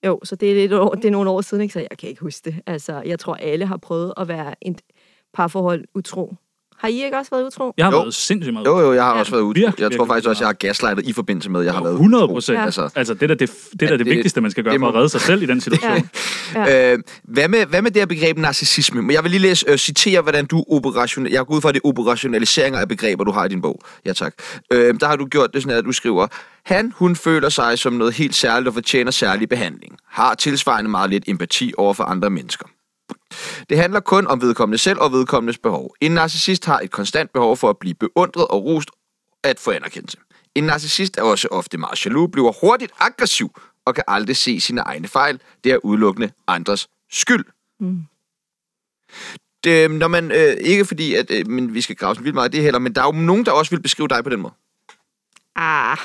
[0.06, 1.72] Jo, så det er, lidt år, det er nogle år siden, ikke?
[1.72, 2.60] så jeg kan ikke huske det.
[2.66, 4.80] Altså, jeg tror, alle har prøvet at være et
[5.34, 6.34] parforhold utro.
[6.78, 7.72] Har I ikke også været utro?
[7.76, 7.98] Jeg har Jo.
[8.00, 9.18] været sindssygt meget Jo, jo, jeg har Ja.
[9.18, 9.54] også været ude.
[9.54, 11.92] Virkelig, Jeg tror faktisk også, jeg har gaslightet i forbindelse med, at jeg har været
[11.94, 12.32] 100 utro.
[12.32, 12.58] procent.
[12.58, 12.64] Ja.
[12.64, 14.80] Altså, Altså, det er da det, det, er det, det- vigtigste, man skal gøre det
[14.80, 16.08] for at må- redde sig selv i den situation.
[16.54, 16.92] Ja.
[16.92, 19.02] Øh, hvad, med, hvad med det her begreb narcissisme?
[19.02, 21.26] Men Jeg vil lige læse, øh, citere, hvordan du operation...
[21.26, 23.80] Jeg går ud fra, at det er operationaliseringer af begreber, du har i din bog.
[24.06, 24.34] Ja, tak.
[24.72, 26.26] Øh, der har du gjort det sådan, at du skriver,
[26.64, 29.96] han, hun føler sig som noget helt særligt og fortjener særlig behandling.
[30.10, 32.66] Har tilsvarende meget lidt empati over for andre mennesker.
[33.70, 35.94] Det handler kun om vedkommende selv og vedkommendes behov.
[36.00, 38.90] En narcissist har et konstant behov for at blive beundret og rost
[39.42, 40.18] at få anerkendelse.
[40.54, 43.50] En narcissist er også ofte meget jaloux, bliver hurtigt aggressiv
[43.84, 45.40] og kan aldrig se sine egne fejl.
[45.64, 47.44] Det er udelukkende andres skyld.
[47.80, 48.02] Mm.
[49.64, 52.54] Det, når man, øh, ikke fordi, at øh, men vi skal grave så vildt meget
[52.54, 54.40] i det heller, men der er jo nogen, der også vil beskrive dig på den
[54.40, 54.54] måde.
[55.56, 55.98] Ah,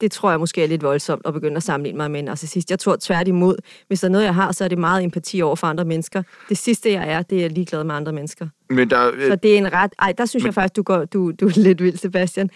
[0.00, 2.70] det tror jeg måske er lidt voldsomt at begynde at sammenligne mig med en narcissist.
[2.70, 3.56] Jeg tror tværtimod,
[3.88, 6.22] hvis der er noget, jeg har, så er det meget empati over for andre mennesker.
[6.48, 8.48] Det sidste, jeg er, det er ligeglad med andre mennesker.
[8.70, 9.92] Men der, øh, Så det er en ret...
[9.98, 12.50] Ej, der synes Men- jeg faktisk, du, går, du, du er lidt vild, Sebastian.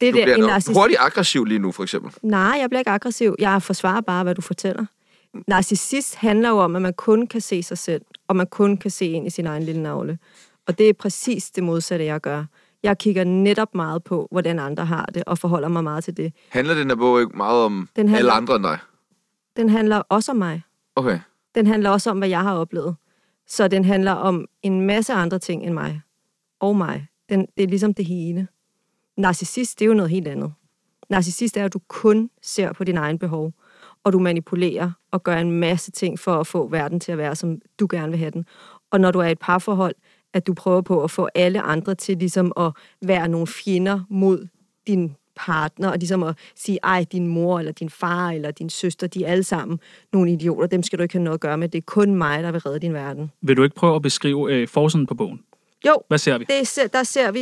[0.00, 0.78] Det du der, en bliver narcissist...
[0.78, 2.12] hurtigt aggressiv lige nu, for eksempel.
[2.22, 3.34] Nej, jeg bliver ikke aggressiv.
[3.38, 4.86] Jeg forsvarer bare, hvad du fortæller.
[5.46, 8.90] Narcissist handler jo om, at man kun kan se sig selv, og man kun kan
[8.90, 10.18] se ind i sin egen lille navle.
[10.66, 12.44] Og det er præcis det modsatte, jeg gør.
[12.86, 16.32] Jeg kigger netop meget på, hvordan andre har det, og forholder mig meget til det.
[16.48, 18.78] Handler den her bog ikke meget om Den handler- alle andre end dig?
[19.56, 20.62] Den handler også om mig.
[20.96, 21.18] Okay.
[21.54, 22.96] Den handler også om, hvad jeg har oplevet.
[23.46, 26.00] Så den handler om en masse andre ting end mig.
[26.60, 27.06] Og mig.
[27.28, 28.48] Den, det er ligesom det hele.
[29.16, 30.52] Narcissist, det er jo noget helt andet.
[31.10, 33.52] Narcissist er, at du kun ser på dine egne behov,
[34.04, 37.36] og du manipulerer og gør en masse ting for at få verden til at være,
[37.36, 38.46] som du gerne vil have den.
[38.90, 39.94] Og når du er i et parforhold,
[40.36, 42.72] at du prøver på at få alle andre til ligesom at
[43.02, 44.46] være nogle fjender mod
[44.86, 49.06] din partner, og ligesom at sige, ej, din mor, eller din far, eller din søster,
[49.06, 49.80] de er alle sammen
[50.12, 51.68] nogle idioter, dem skal du ikke have noget at gøre med.
[51.68, 53.30] Det er kun mig, der vil redde din verden.
[53.42, 55.40] Vil du ikke prøve at beskrive øh, forsiden på bogen?
[55.86, 56.44] Jo, Hvad ser vi?
[56.58, 57.40] det, ser- der ser vi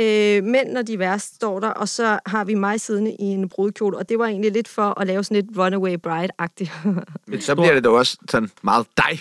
[0.00, 3.24] øh, mænd, når de er værst, står der, og så har vi mig siddende i
[3.24, 6.70] en brudkjole, og det var egentlig lidt for at lave sådan lidt runaway bride-agtigt.
[7.26, 9.18] Men så bliver det da også sådan meget dig,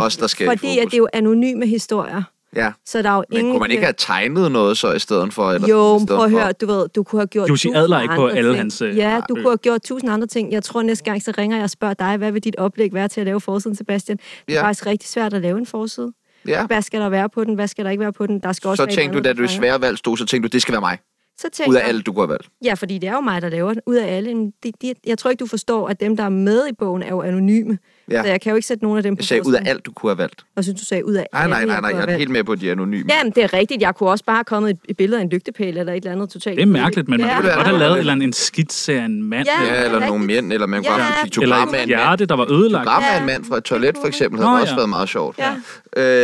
[0.00, 0.76] også der skal i Fordi fokus.
[0.78, 2.22] at det er jo anonyme historier,
[2.56, 2.72] Ja.
[2.86, 3.52] så der er jo Men ingen...
[3.54, 5.52] kunne man ikke have tegnet noget så i stedet for?
[5.52, 7.76] Eller Jo, stedet prøv at for- høre, du ved, du kunne have gjort Jussi tusind
[7.82, 8.58] Adler er ikke på andre alle ting.
[8.58, 9.42] hans, øh, Ja, du bøger.
[9.44, 10.52] kunne have gjort tusind andre ting.
[10.52, 13.08] Jeg tror næste gang, så ringer jeg og spørger dig, hvad vil dit oplæg være
[13.08, 14.16] til at lave forsiden, Sebastian?
[14.46, 14.66] Det er Ja.
[14.66, 16.12] faktisk rigtig svært at lave en forside.
[16.48, 16.66] Ja.
[16.66, 17.54] Hvad skal der være på den?
[17.54, 18.38] Hvad skal der ikke være på den?
[18.40, 20.62] Der skal også Så tænkte du, da du svære valg stod, så tænkte du, det
[20.62, 20.98] skal være mig.
[21.40, 22.48] Så tænker Ud af alle, du kunne have valgt.
[22.64, 23.82] Ja, fordi det er jo mig, der laver den.
[23.86, 24.52] Ud af alle.
[24.64, 27.08] De, de, jeg tror ikke, du forstår, at dem, der er med i bogen, er
[27.08, 27.78] jo anonyme.
[28.10, 28.22] Ja.
[28.22, 29.86] Så jeg kan jo ikke sætte nogen af dem på Jeg sagde ud af alt,
[29.86, 30.44] du kunne have valgt.
[30.56, 31.90] Jeg synes, du sagde ud af Nej, alle, nej, nej, nej.
[31.90, 33.04] Jeg have er helt med på, at de er anonyme.
[33.18, 33.82] Jamen, det er rigtigt.
[33.82, 36.12] Jeg kunne også bare have kommet et, et billede af en lygtepæl eller et eller
[36.12, 36.56] andet totalt.
[36.56, 37.34] Det er mærkeligt, men man Ja.
[37.36, 39.46] kunne det godt er- have lavet et eller andet, en skitse af en mand.
[39.60, 39.74] Ja.
[39.74, 40.98] Ja, eller nogle mænd, eller man kunne Ja.
[41.02, 41.86] have en Eller piktogram af et en mand.
[41.88, 42.84] hjerte, der var ødelagt.
[42.86, 45.38] Program af en mand fra et toilet, for eksempel, havde også været meget sjovt.
[45.38, 45.52] Ja.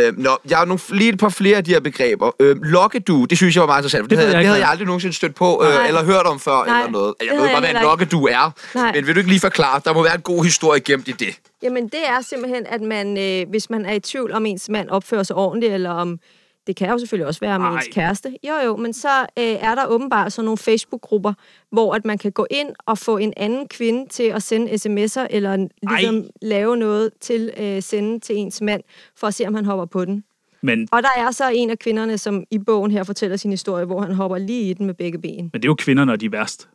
[0.07, 2.31] Øh, nå, jeg har nogle, lige et par flere af de her begreber.
[2.39, 4.59] Øh, lokkedu, det synes jeg var meget interessant, for det, Det havde, jeg det havde
[4.61, 7.13] jeg aldrig nogensinde stødt på, øh, eller hørt om før, Nej, eller noget.
[7.19, 7.87] det Jeg ved jeg godt, hvad en heller ikke.
[7.89, 8.53] lokkedu er,
[8.95, 9.81] men vil du ikke lige forklare?
[9.85, 11.35] Der må være en god historie gemt i det.
[11.65, 14.89] Jamen, det er simpelthen, at man, øh, hvis man er i tvivl om ens mand
[14.89, 16.19] opfører sig ordentligt, eller om
[16.67, 17.75] det kan jo selvfølgelig også være med Ej.
[17.75, 18.35] ens kæreste.
[18.47, 21.33] Jo, jo, men så øh, er der åbenbart sådan nogle Facebook-grupper,
[21.71, 25.27] hvor at man kan gå ind og få en anden kvinde til at sende sms'er,
[25.29, 28.81] eller ligesom lave noget til øh, sende til ens mand,
[29.17, 30.23] for at se, om han hopper på den.
[30.61, 33.85] Men, Og der er så en af kvinderne, som i bogen her fortæller sin historie,
[33.85, 35.49] hvor han hopper lige i den med begge ben.
[35.53, 36.69] men det er jo kvinder, når de er værst.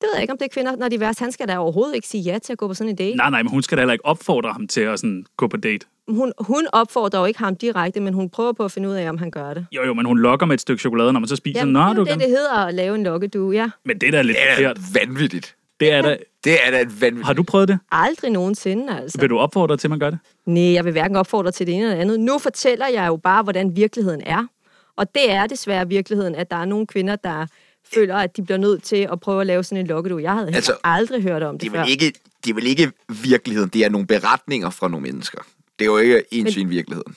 [0.00, 1.20] Det ved jeg ikke, om det er kvinder, når de er værst.
[1.20, 3.16] Han skal da overhovedet ikke sige ja til at gå på sådan en date.
[3.16, 5.56] Nej, nej, men hun skal da heller ikke opfordre ham til at sådan, gå på
[5.56, 5.86] date.
[6.08, 9.08] Hun, hun opfordrer jo ikke ham direkte, men hun prøver på at finde ud af,
[9.08, 9.66] om han gør det.
[9.72, 11.60] Jo, jo, men hun lokker med et stykke chokolade, når man så spiser.
[11.60, 12.14] Jamen, Nå, det er du jo kan...
[12.18, 13.70] det, det hedder at lave en lokkedue, ja.
[13.84, 14.78] Men det er da lidt Det er forkert.
[14.94, 15.56] vanvittigt.
[15.80, 16.16] Det er da...
[16.44, 17.26] Det er da et vanvittigt.
[17.26, 17.78] Har du prøvet det?
[17.92, 19.20] Aldrig nogensinde, altså.
[19.20, 20.18] Vil du opfordre til, at man gør det?
[20.46, 22.20] Nej, jeg vil hverken opfordre til det ene eller det andet.
[22.20, 24.46] Nu fortæller jeg jo bare, hvordan virkeligheden er.
[24.96, 27.46] Og det er desværre virkeligheden, at der er nogle kvinder, der
[27.94, 30.22] føler, at de bliver nødt til at prøve at lave sådan en lokkedue.
[30.22, 31.80] Jeg havde altså, aldrig hørt om det, Det er, før.
[31.82, 32.12] vel ikke,
[32.44, 35.38] det er vel ikke virkeligheden, det er nogle beretninger fra nogle mennesker.
[35.78, 37.16] Det er jo ikke ens i virkeligheden,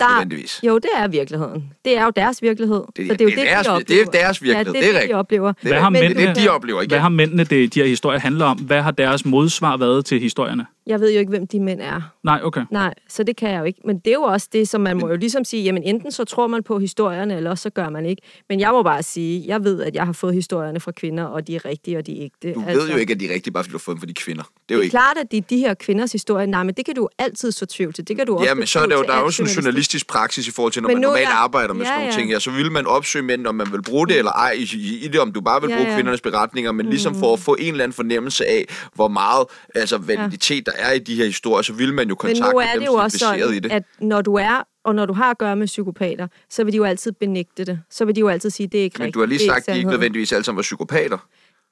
[0.00, 0.26] der,
[0.62, 1.72] jo, det er virkeligheden.
[1.84, 2.82] Det er jo deres virkelighed.
[2.96, 4.10] Det- så det er jo det er det, deres- de det er oplever.
[4.24, 4.74] deres virkelighed.
[4.74, 5.52] Ja, Det er det, de oplever.
[5.62, 6.90] Hvad har det, mændene, det, de oplever ikke.
[6.92, 8.58] hvad har mændene det, de her historier handler om?
[8.58, 10.66] Hvad har deres modsvar været til historierne?
[10.86, 12.00] Jeg ved jo ikke, hvem de mænd er.
[12.22, 12.64] Nej, okay.
[12.70, 13.80] Nej, så det kan jeg jo ikke.
[13.84, 16.24] Men det er jo også det, som man må jo ligesom sige, jamen enten så
[16.24, 18.22] tror man på historierne, eller også så gør man ikke.
[18.48, 21.46] Men jeg må bare sige, jeg ved, at jeg har fået historierne fra kvinder, og
[21.46, 22.54] de er rigtige, og de er ægte.
[22.54, 24.06] Du ved jo ikke, at de er rigtige, bare fordi du har fået dem for
[24.06, 24.42] de kvinder.
[24.42, 24.90] Det er jo Det er ikke...
[24.90, 26.46] klart, at det er de her kvinders historie.
[26.46, 28.08] Nej, men det kan du altid så tvivl til.
[28.08, 30.06] Det kan du også Ja, men så er der jo, der er sådan en journalistisk
[30.08, 32.18] praksis i forhold til, når Men man normalt jeg- arbejder med Ja, sådan nogle ja.
[32.18, 32.38] ting her.
[32.38, 35.08] Så vil man opsøge mænd, om man vil bruge det eller ej i, i, i
[35.08, 35.94] det, om du bare vil Ja, bruge ja.
[35.96, 39.98] kvindernes beretninger, men ligesom for at få en eller anden fornemmelse af, hvor meget altså,
[39.98, 42.72] validitet der er i de her historier, så vil man jo Men kontakte nu er
[42.72, 43.72] dem, det jo også sådan, det.
[43.72, 46.76] at når du er, og når du har at gøre med psykopater, så vil de
[46.76, 47.80] jo altid benægte det.
[47.90, 49.14] Så vil de jo altid sige, det er ikke Men rigtigt.
[49.14, 51.18] du har lige sagt, at de ikke nødvendigvis alle sammen var psykopater.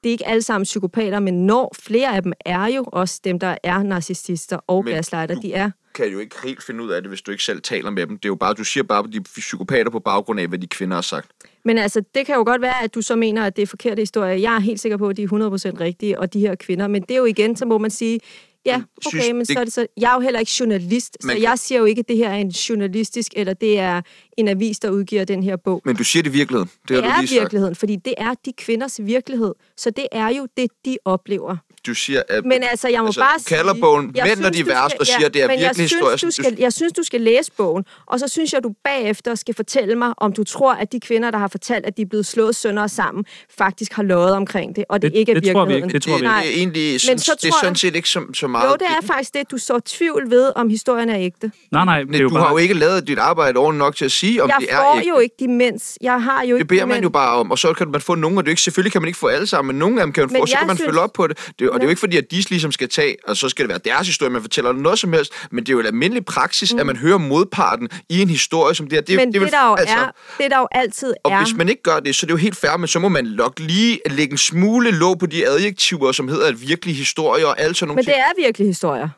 [0.03, 3.39] Det er ikke alle sammen psykopater, men når flere af dem er jo også dem,
[3.39, 5.41] der er narcissister og Men gaslighter.
[5.41, 5.71] De er.
[5.95, 8.19] Kan jo ikke helt finde ud af det, hvis du ikke selv taler med dem.
[8.19, 10.59] Det er jo bare, du siger bare, at de er psykopater på baggrund af, hvad
[10.59, 11.31] de kvinder har sagt.
[11.65, 14.01] Men altså, det kan jo godt være, at du så mener, at det er forkerte
[14.03, 14.35] historier.
[14.35, 15.29] Jeg er helt sikker på, at de er
[15.77, 16.89] 100% rigtige, og de her kvinder.
[16.89, 18.21] Men det er jo igen, så må man sige,
[18.67, 19.87] ja, okay, synes, men så det- er det så...
[19.97, 22.17] Jeg er jo heller ikke journalist, så Man kan- jeg siger jo ikke, at det
[22.17, 24.03] her er en journalistisk, eller det er
[24.39, 25.83] en avis, der udgiver den her bog.
[25.85, 26.71] Men du siger det i virkeligheden.
[26.83, 27.41] Det, Det har du er lige sagt.
[27.41, 29.55] virkeligheden, fordi det er de kvinders virkelighed.
[29.77, 31.57] Så det er jo det, de oplever.
[31.87, 33.81] Du siger, at Men altså, jeg må altså, bare du kalder sige...
[33.81, 36.17] bogen jeg Mænd og værste, og siger, at det er men jeg virkelig synes, historier.
[36.17, 39.55] Du skal, jeg synes, du skal læse bogen, og så synes jeg, du bagefter skal
[39.55, 42.27] fortælle mig, om du tror, at de kvinder, der har fortalt, at de er blevet
[42.27, 43.25] slået sønder og sammen,
[43.59, 45.89] faktisk har løjet omkring det, og det, Det- ikke er det tror vi ikke.
[45.89, 46.49] Det tror vi det, ikke.
[46.49, 48.69] det er egentlig sådan, så det er tror sådan jeg- set ikke så, så meget.
[48.71, 51.51] Jo, det er faktisk det, du så tvivl ved, om historien er ægte.
[51.73, 52.45] Nej, nej, det er Nej, jo du bare...
[52.45, 54.77] har jo ikke lavet dit arbejde ordentligt nok til at sige, om Jeg det er
[54.77, 55.09] får ægte.
[55.09, 55.99] jo ikke de mænds.
[56.01, 58.01] Jeg har jo ikke Det beder de man jo bare om, og så kan man
[58.01, 60.07] få nogle, og det ikke, selvfølgelig kan man ikke få alle sammen, men nogle af
[60.07, 61.39] dem kan man Men få, så jeg kan man synes- følge op på det.
[61.59, 63.63] det og det er jo ikke fordi, at de ligesom skal tage, og så skal
[63.65, 66.25] det være deres historie, man fortæller noget som helst, men det er jo en almindelig
[66.25, 66.79] praksis, mm.
[66.81, 69.01] at man hører modparten i en historie som det her.
[69.03, 70.11] Det, Men det, vil- der jo altså, er,
[70.43, 71.45] det der jo altid Og er...
[71.45, 73.25] hvis man ikke gør det, så er det jo helt fair, men så må man
[73.25, 77.61] nok lige lægge en smule låg på de adjektiver, som hedder at virkelige historier og
[77.61, 78.21] alle sådan nogle Men det ting.
[78.23, 79.09] er virkelig historier.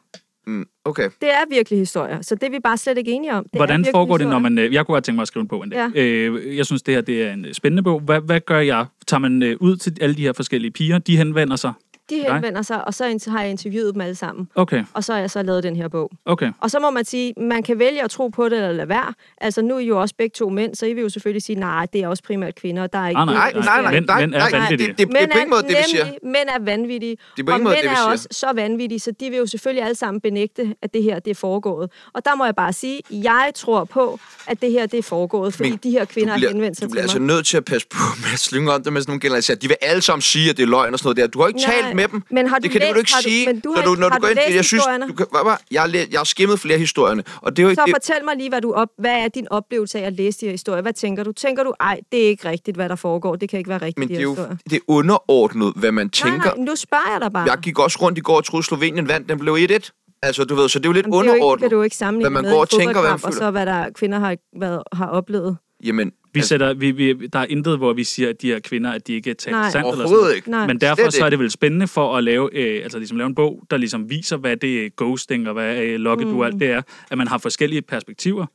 [0.46, 1.08] Mm, okay.
[1.20, 3.44] Det er virkelig historier, så det er vi bare slet ikke enige om.
[3.44, 4.50] Det er Hvordan virkelig foregår det, når historier.
[4.50, 4.58] man...
[4.58, 5.90] øh, Jeg kunne godt tænke mig at skrive en bog en dag.
[5.94, 6.00] Ja.
[6.02, 8.00] Øh, jeg synes, det her det er en spændende bog.
[8.00, 8.86] Hvad, hvad gør jeg?
[9.06, 10.98] Tager man øh, ud til alle de her forskellige piger?
[10.98, 11.72] De henvender sig?
[12.10, 14.48] De henvender sig, og så har jeg interviewet dem alle sammen.
[14.54, 16.10] Okay, Og så har jeg så lavet den her bog.
[16.26, 16.52] okay.
[16.60, 19.14] Og så må man sige, man kan vælge at tro på det eller lade være.
[19.40, 21.56] Altså nu er I jo også begge to mænd, så I vil jo selvfølgelig sige,
[21.60, 23.18] nej, det er også primært kvinder, der er ikke...
[23.20, 24.88] Ah, nej, Nej, det, nej, nej, Mænd- nej, mænd er vanvittige.
[24.88, 26.04] det, det, det, det er på ingen måde det, vi siger.
[26.04, 27.16] nemlig, mænd er vanvittige.
[27.36, 30.20] Det er og mænd er også så vanvittige, så de vil jo selvfølgelig alle sammen
[30.20, 31.90] benægte, at det her det er foregået.
[32.12, 35.54] Og der må jeg bare sige, jeg tror på, at det her det er foregået,
[35.54, 37.26] fordi Men de her kvinder bliver, har henvendt sig Du bliver til altså mig.
[37.26, 39.56] nødt til at passe på med at slynge om det med sådan nogle generaliserer.
[39.58, 41.26] De vil alle sammen sige, at det er løgn og sådan noget der.
[41.26, 42.22] Du har ikke Nej, talt med dem.
[42.30, 43.46] men har det du kan læst- du ikke har du- sige.
[43.46, 45.14] men du har Så ikke- når har du går du ind, læst jeg synes, du
[45.14, 45.26] kan,
[45.70, 47.80] jeg, læ- jeg har skimmet flere historierne, og det er jo ikke...
[47.80, 50.40] Så Det, fortæl mig lige, hvad, du op, hvad er din oplevelse af at læse
[50.40, 50.82] de her historier?
[50.82, 51.32] Hvad tænker du?
[51.32, 53.36] Tænker du, ej, det er ikke rigtigt, hvad der foregår.
[53.36, 54.56] Det kan ikke være rigtigt, men de det er jo historier.
[54.70, 56.38] det er underordnet, hvad man tænker.
[56.38, 57.44] Nej, nej, nu spørger jeg dig bare.
[57.50, 59.28] Jeg gik også rundt i går og troede, Slovenien vandt.
[59.28, 59.90] Den blev 1-1.
[60.22, 61.70] Altså, du ved, så det er jo lidt Jamen, det er jo ikke, det underordnet.
[61.70, 63.46] kan du ikke hvad man går og tænker, hvad man fodboldkamp, og føler.
[63.46, 65.56] så hvad der kvinder har, hvad, har oplevet.
[65.84, 68.60] Jamen, Vi altså, sætter, vi, vi, der er intet, hvor vi siger, at de her
[68.60, 69.70] kvinder, at de ikke taler Nej.
[69.70, 69.92] sandt.
[69.92, 70.50] Eller sådan ikke.
[70.50, 70.66] Nej.
[70.66, 73.26] Men derfor Slet så er det vel spændende for at lave, øh, altså ligesom lave
[73.26, 76.60] en bog, der ligesom viser, hvad det er ghosting og hvad øh, lokke du alt
[76.60, 76.82] det er.
[77.10, 78.46] At man har forskellige perspektiver.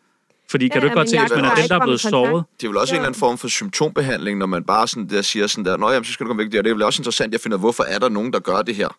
[0.52, 2.44] Fordi kan Ja, du ikke godt se, hvis man er den, der er blevet såret?
[2.62, 2.98] Det er vel også ja.
[2.98, 5.90] en eller anden form for symptombehandling, når man bare sådan der siger sådan der, Nå
[5.90, 6.62] jamen, så skal du komme væk der.
[6.62, 8.62] Det er vel også interessant, jeg finder, ud af, hvorfor er der nogen, der gør
[8.62, 8.98] det her?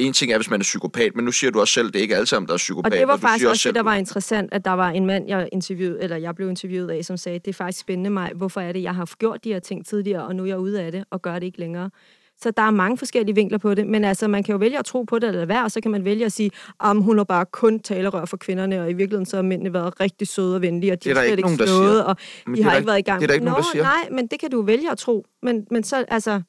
[0.00, 2.00] En ting er, hvis man er psykopat, men nu siger du også selv, det er
[2.02, 2.92] ikke alle sammen, der er psykopat.
[2.92, 4.90] Og det var du faktisk siger også selv, det, der var interessant, at der var
[4.90, 8.10] en mand, jeg interviewede, eller jeg blev interviewet af, som sagde, det er faktisk spændende
[8.10, 10.58] mig, hvorfor er det, jeg har gjort de her ting tidligere, og nu er jeg
[10.58, 11.90] ude af det, og gør det ikke længere.
[12.42, 14.84] Så der er mange forskellige vinkler på det, men altså, man kan jo vælge at
[14.84, 16.50] tro på det eller være, og så kan man vælge at sige,
[16.84, 20.00] at hun har bare kun talerør for kvinderne, og i virkeligheden så har mændene været
[20.00, 22.02] rigtig søde og venlige, og de Det er der ikke nogen, der slået, siger.
[22.02, 23.20] og Men de har der ikke været i gang.
[23.20, 23.82] det er der ikke Nå, nogen, der siger.
[23.82, 25.26] nej, men det kan du vælge at tro.
[25.42, 26.42] Men, men så, altså,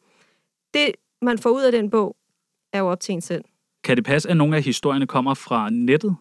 [0.73, 2.15] det man får ud af den bog,
[2.73, 3.43] er jo op til en selv.
[3.83, 6.15] Kan det passe, at nogle af historierne kommer fra nettet?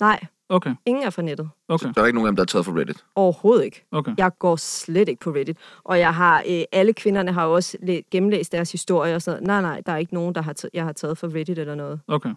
[0.00, 1.50] Nej, Okay, ingen er fra nettet.
[1.68, 3.04] okay, Der er ikke nogen af dem, der er taget fra Reddit.
[3.14, 3.84] Overhovedet ikke.
[3.92, 4.14] okay.
[4.18, 5.56] Jeg går slet ikke på Reddit.
[5.84, 9.42] Og jeg har, øh, alle kvinderne har jo også læ- gennemlæst deres historie og sådan
[9.42, 9.62] noget.
[9.62, 11.74] Nej, nej, der er ikke nogen, der har t- jeg har taget fra Reddit eller
[11.74, 12.00] noget.
[12.08, 12.30] okay.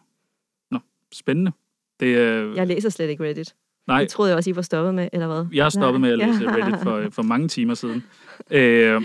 [0.71, 0.79] Nå,
[1.13, 1.51] spændende.
[1.99, 3.55] Det, øh, Jeg læser slet ikke Reddit.
[3.87, 5.45] Nej, Det troede jeg også, I var stoppet med, eller hvad?
[5.53, 6.27] jeg har stoppet med at Nej.
[6.27, 8.03] læse Reddit for, for mange timer siden.
[8.51, 9.01] Øh,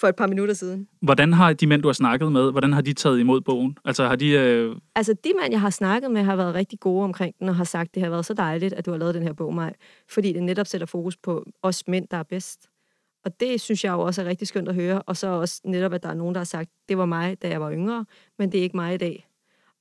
[0.00, 0.88] For et par minutter siden.
[1.02, 3.78] hvordan har de mænd, du har snakket med, hvordan har de taget imod bogen?
[3.84, 4.30] Altså har de...
[4.30, 7.56] Øh, Altså, de mænd, jeg har snakket med, har været rigtig gode omkring den, og
[7.56, 9.72] har sagt, det har været så dejligt, at du har lavet den her bog, mig.
[10.10, 12.68] Fordi det netop sætter fokus på os mænd, der er bedst.
[13.24, 15.02] Og det synes jeg jo også er rigtig skønt at høre.
[15.02, 17.48] Og så også netop, at der er nogen, der har sagt, det var mig, da
[17.48, 18.04] jeg var yngre,
[18.38, 19.26] men det er ikke mig i dag.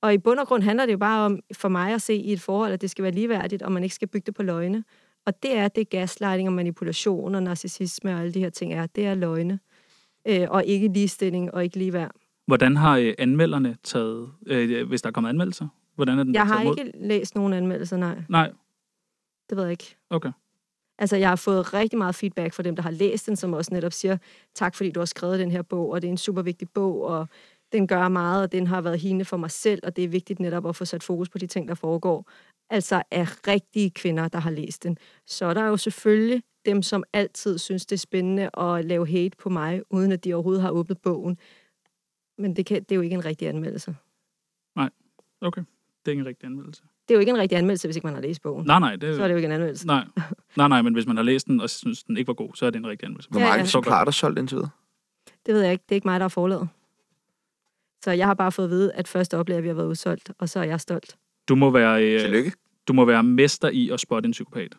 [0.03, 2.33] Og i bund og grund handler det jo bare om, for mig at se i
[2.33, 4.83] et forhold, at det skal være ligeværdigt, og man ikke skal bygge det på løgne.
[5.25, 8.85] Og det er det gaslighting og manipulation og narcissisme og alle de her ting er.
[8.85, 9.59] Det er løgne.
[10.27, 12.11] Øh, og ikke ligestilling og ikke ligeværd.
[12.45, 15.67] hvordan har øh, anmelderne taget, øh, hvis der er kommet anmeldelser?
[15.95, 18.21] Hvordan er den Jeg har ikke læst nogen anmeldelser, nej.
[18.29, 18.51] Nej,
[19.49, 19.95] Det ved jeg ikke.
[20.09, 20.31] okay.
[20.97, 23.73] Altså, jeg har fået rigtig meget feedback fra dem, der har læst den, som også
[23.73, 24.17] netop siger,
[24.55, 27.01] tak fordi du har skrevet den her bog, og det er en super vigtig bog,
[27.01, 27.27] og
[27.73, 30.39] den gør meget, og den har været hende for mig selv, og det er vigtigt
[30.39, 32.29] netop at få sat fokus på de ting, der foregår.
[32.69, 34.97] Altså af rigtige kvinder, der har læst den.
[35.27, 39.37] Så er der jo selvfølgelig dem, som altid synes, det er spændende at lave hate
[39.37, 41.37] på mig, uden at de overhovedet har åbnet bogen.
[42.37, 43.95] Men det, kan, det er jo ikke en rigtig anmeldelse.
[45.41, 45.61] Okay,
[46.05, 46.81] det er ikke en rigtig anmeldelse.
[47.07, 48.65] Det er jo ikke en rigtig anmeldelse, hvis ikke man har læst bogen.
[48.65, 49.87] Nej, nej, det, Så er det jo ikke en anmeldelse.
[49.87, 50.05] nej.
[50.57, 52.65] nej, nej, men hvis man har læst den, og synes, den ikke var god, så
[52.65, 53.29] er det en rigtig anmeldelse.
[53.29, 53.63] Hvor Ja, mange ja.
[53.63, 54.69] eksemplarer er der solgt indtil videre?
[55.45, 55.83] Det ved jeg ikke.
[55.89, 56.69] Det er ikke mig, der har forladet.
[58.03, 60.49] Så jeg har bare fået at vide, at første oplag, vi har været udsolgt, og
[60.49, 61.15] så er jeg stolt.
[61.49, 62.51] Du må være, øh, Tillykke.
[62.87, 64.73] du må være mester i at spotte en psykopat.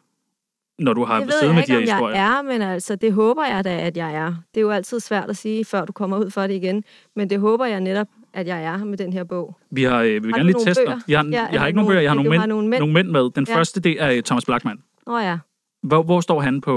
[0.79, 2.39] Når du har Det ved siddet jeg med ikke, de her om jeg historier.
[2.39, 4.27] er, men altså, det håber jeg da, at jeg er.
[4.55, 6.85] Det er jo altid svært at sige, før du kommer ud for det igen.
[7.17, 9.57] Men det håber jeg netop, at jeg er med den her bog.
[9.71, 10.83] Vi har, øh, vi vil Har gerne lige teste.
[11.09, 12.69] Jeg har, Ja, jeg har ikke nogen nogle- bøger, jeg har nogle har mænd, nogle
[12.69, 12.79] mænd.
[12.81, 13.31] nogle mænd med.
[13.31, 13.57] Den Ja.
[13.57, 14.79] første, det er øh, Thomas Blackman.
[15.07, 15.39] Åh ja,
[15.83, 16.75] Hvor, hvor står han på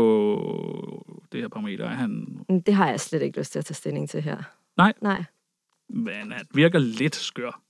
[1.31, 1.85] det her parameter?
[1.85, 4.37] Er han, det har jeg slet ikke lyst til at tage stilling til her.
[4.77, 4.93] Nej.
[5.01, 5.23] Nej.
[5.89, 7.61] Men han virker lidt skør.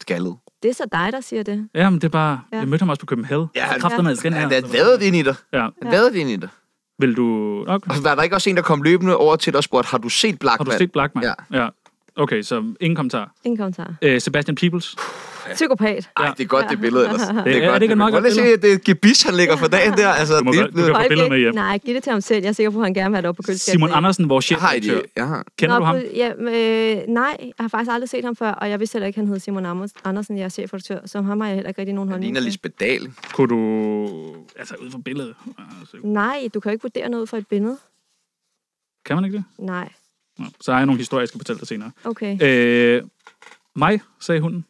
[0.00, 0.36] Skaldet.
[0.62, 1.68] Det er så dig, der siger det.
[1.74, 2.40] Ja, men det er bare...
[2.52, 2.58] Ja.
[2.58, 3.48] Jeg mødte ham også på København.
[3.54, 4.48] Ja, Ja, han- kræfter med den Ja, her.
[4.60, 5.34] det vadet ind i dig.
[5.52, 5.68] Ja.
[5.82, 6.48] Det vadet ind i dig.
[6.98, 7.60] Vil du...
[7.68, 7.90] Okay.
[7.90, 9.98] Og var der ikke også en, der kom løbende over til dig og spurgte, har
[9.98, 10.66] du set Har Blackman?
[10.66, 11.24] du set Blackman?
[11.24, 11.62] Ja.
[11.62, 11.68] ja.
[12.20, 13.32] Okay, så ingen kommentar.
[13.44, 13.94] Ingen kommentar.
[14.02, 14.96] Øh, Sebastian Peebles.
[15.54, 16.10] Psykopat.
[16.16, 17.20] Ej, det er godt, det billede ellers.
[17.28, 19.34] Det er det godt, ikke et meget Prøv godt se, det er et gebis, han
[19.34, 20.08] lægger for dagen der.
[20.08, 21.54] Altså, Du må det, godt- du kan få billeder med hjem.
[21.54, 22.42] Nej, giv det til ham selv.
[22.42, 23.72] Jeg er sikker på, at han gerne vil have det op på køleskabet.
[23.72, 25.02] Simon Andersen, vores jeg har det.
[25.16, 25.44] Jeg har.
[25.58, 25.96] Kender du ham?
[25.96, 29.18] Ja, øh, nej, jeg har faktisk aldrig set ham før, og jeg vidste heller ikke,
[29.20, 30.38] at han hed Simon Anders- Andersen.
[30.38, 32.46] Jeg er chefredaktør, så ham har jeg heller ikke rigtig nogen Han holdning ligner.
[32.46, 33.10] Lisbeth Dahl.
[33.34, 34.34] Kunne du...
[34.58, 35.34] Altså, ud fra billedet.
[35.80, 37.76] Altså, Nej, du kan jo ikke vurdere noget fra et billede.
[39.06, 39.44] kan man ikke det?
[39.58, 39.88] Nej, Nå,
[40.60, 41.90] så har jeg nogle historier, jeg skal fortælle dig senere.
[42.04, 42.38] okay.
[42.42, 43.02] Øh,
[43.76, 44.64] mig, sagde hunden.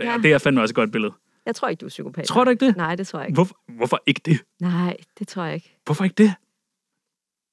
[0.00, 0.10] Ja.
[0.12, 0.18] Ja.
[0.18, 1.12] Det er fandme også et godt billede.
[1.46, 2.24] Jeg tror ikke, du er psykopat.
[2.24, 2.76] Tror du ikke det?
[2.76, 3.36] Nej, det tror jeg ikke.
[3.36, 4.38] Hvorfor, hvorfor ikke det?
[4.60, 5.76] Nej, det tror jeg ikke.
[5.84, 6.34] Hvorfor ikke det?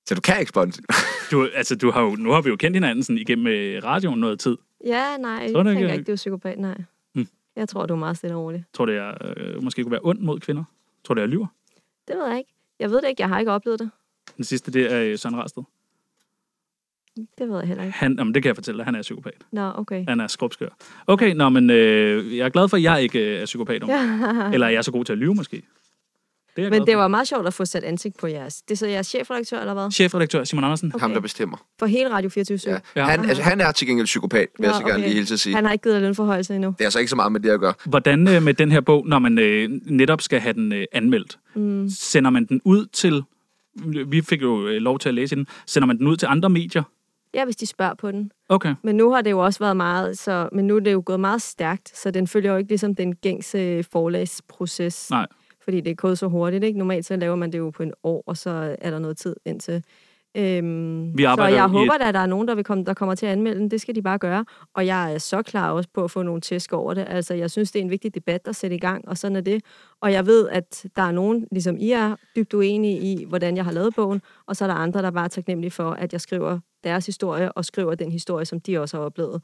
[0.05, 0.81] Så du kan ikke sponse.
[1.31, 4.19] Du, altså, du har jo, nu har vi jo kendt hinanden sådan igennem øh, radioen
[4.19, 4.57] noget tid.
[4.85, 5.93] Ja, nej, jeg Tror du tænker ikke?
[5.93, 6.77] ikke, du er psykopat, nej.
[7.13, 7.27] Hmm.
[7.55, 8.65] Jeg tror, du er meget stille og rolig.
[8.73, 10.63] Tror det er, øh, måske kunne være ondt mod kvinder?
[11.03, 11.47] Tror det er lyver?
[12.07, 12.53] Det ved jeg ikke.
[12.79, 13.89] Jeg ved det ikke, jeg har ikke oplevet det.
[14.37, 15.63] Den sidste, det er øh, Søren Rasted.
[17.37, 17.97] Det ved jeg heller ikke.
[17.97, 18.85] Han, jamen, det kan jeg fortælle dig.
[18.85, 19.33] Han er psykopat.
[19.51, 20.05] Nå, okay.
[20.07, 20.69] Han er skrubskør.
[21.07, 23.83] Okay, nå, men øh, jeg er glad for, at jeg ikke øh, er psykopat.
[23.83, 23.89] Om.
[24.53, 25.55] Eller jeg er så god til at lyve, måske.
[26.57, 26.99] Det er jeg Men det for.
[26.99, 28.61] var meget sjovt at få sat ansigt på jeres.
[28.61, 29.91] Det er så jeres chefredaktør, eller hvad?
[29.91, 30.91] Chefredaktør Simon Andersen.
[30.95, 31.01] Okay.
[31.01, 31.57] Ham, der bestemmer.
[31.79, 32.77] For hele Radio 24 Ja.
[32.95, 33.05] Ja.
[33.05, 35.03] Han, altså, han er til gengæld psykopat, vil jeg Nå, så gerne okay.
[35.03, 35.55] lige hilse at sige.
[35.55, 36.69] Han har ikke givet lønforhøjelse endnu.
[36.77, 37.73] Det er altså ikke så meget med det at gøre.
[37.85, 41.39] Hvordan øh, med den her bog, når man øh, netop skal have den øh, anmeldt?
[41.55, 41.89] Mm.
[41.89, 43.23] Sender man den ud til...
[44.07, 45.47] Vi fik jo øh, lov til at læse den.
[45.65, 46.83] Sender man den ud til andre medier?
[47.37, 48.31] Ja, hvis de spørger på den.
[48.49, 48.75] Okay.
[48.83, 51.19] Men nu har det jo også været meget, så, men nu er det jo gået
[51.19, 55.09] meget stærkt, så den følger jo ikke ligesom den gængse forlagsproces.
[55.11, 55.25] Nej.
[55.63, 56.79] Fordi det er gået så hurtigt, ikke?
[56.79, 59.35] Normalt så laver man det jo på en år, og så er der noget tid
[59.45, 59.83] indtil.
[60.37, 63.15] Øhm, Vi så jeg håber et- at der er nogen, der, vil komme, der kommer
[63.15, 63.71] til at anmelde den.
[63.71, 64.45] Det skal de bare gøre.
[64.73, 67.05] Og jeg er så klar også på at få nogle tæsk over det.
[67.09, 69.41] Altså, jeg synes, det er en vigtig debat at sætte i gang, og sådan er
[69.41, 69.61] det.
[70.01, 73.65] Og jeg ved, at der er nogen, ligesom I er, dybt uenige i, hvordan jeg
[73.65, 76.21] har lavet bogen, og så er der andre, der bare er taknemmelige for, at jeg
[76.21, 79.41] skriver deres historie, og skriver den historie, som de også har oplevet.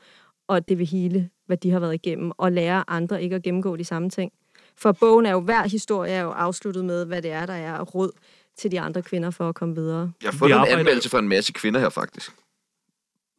[0.47, 3.75] Og det vil hele, hvad de har været igennem, og lære andre ikke at gennemgå
[3.75, 4.31] de samme ting.
[4.77, 7.81] For bogen er jo, hver historie er jo afsluttet med, hvad det er, der er
[7.81, 8.11] råd
[8.57, 10.11] til de andre kvinder for at komme videre.
[10.23, 12.31] Jeg har fundet en anmeldelse fra en masse kvinder her, faktisk.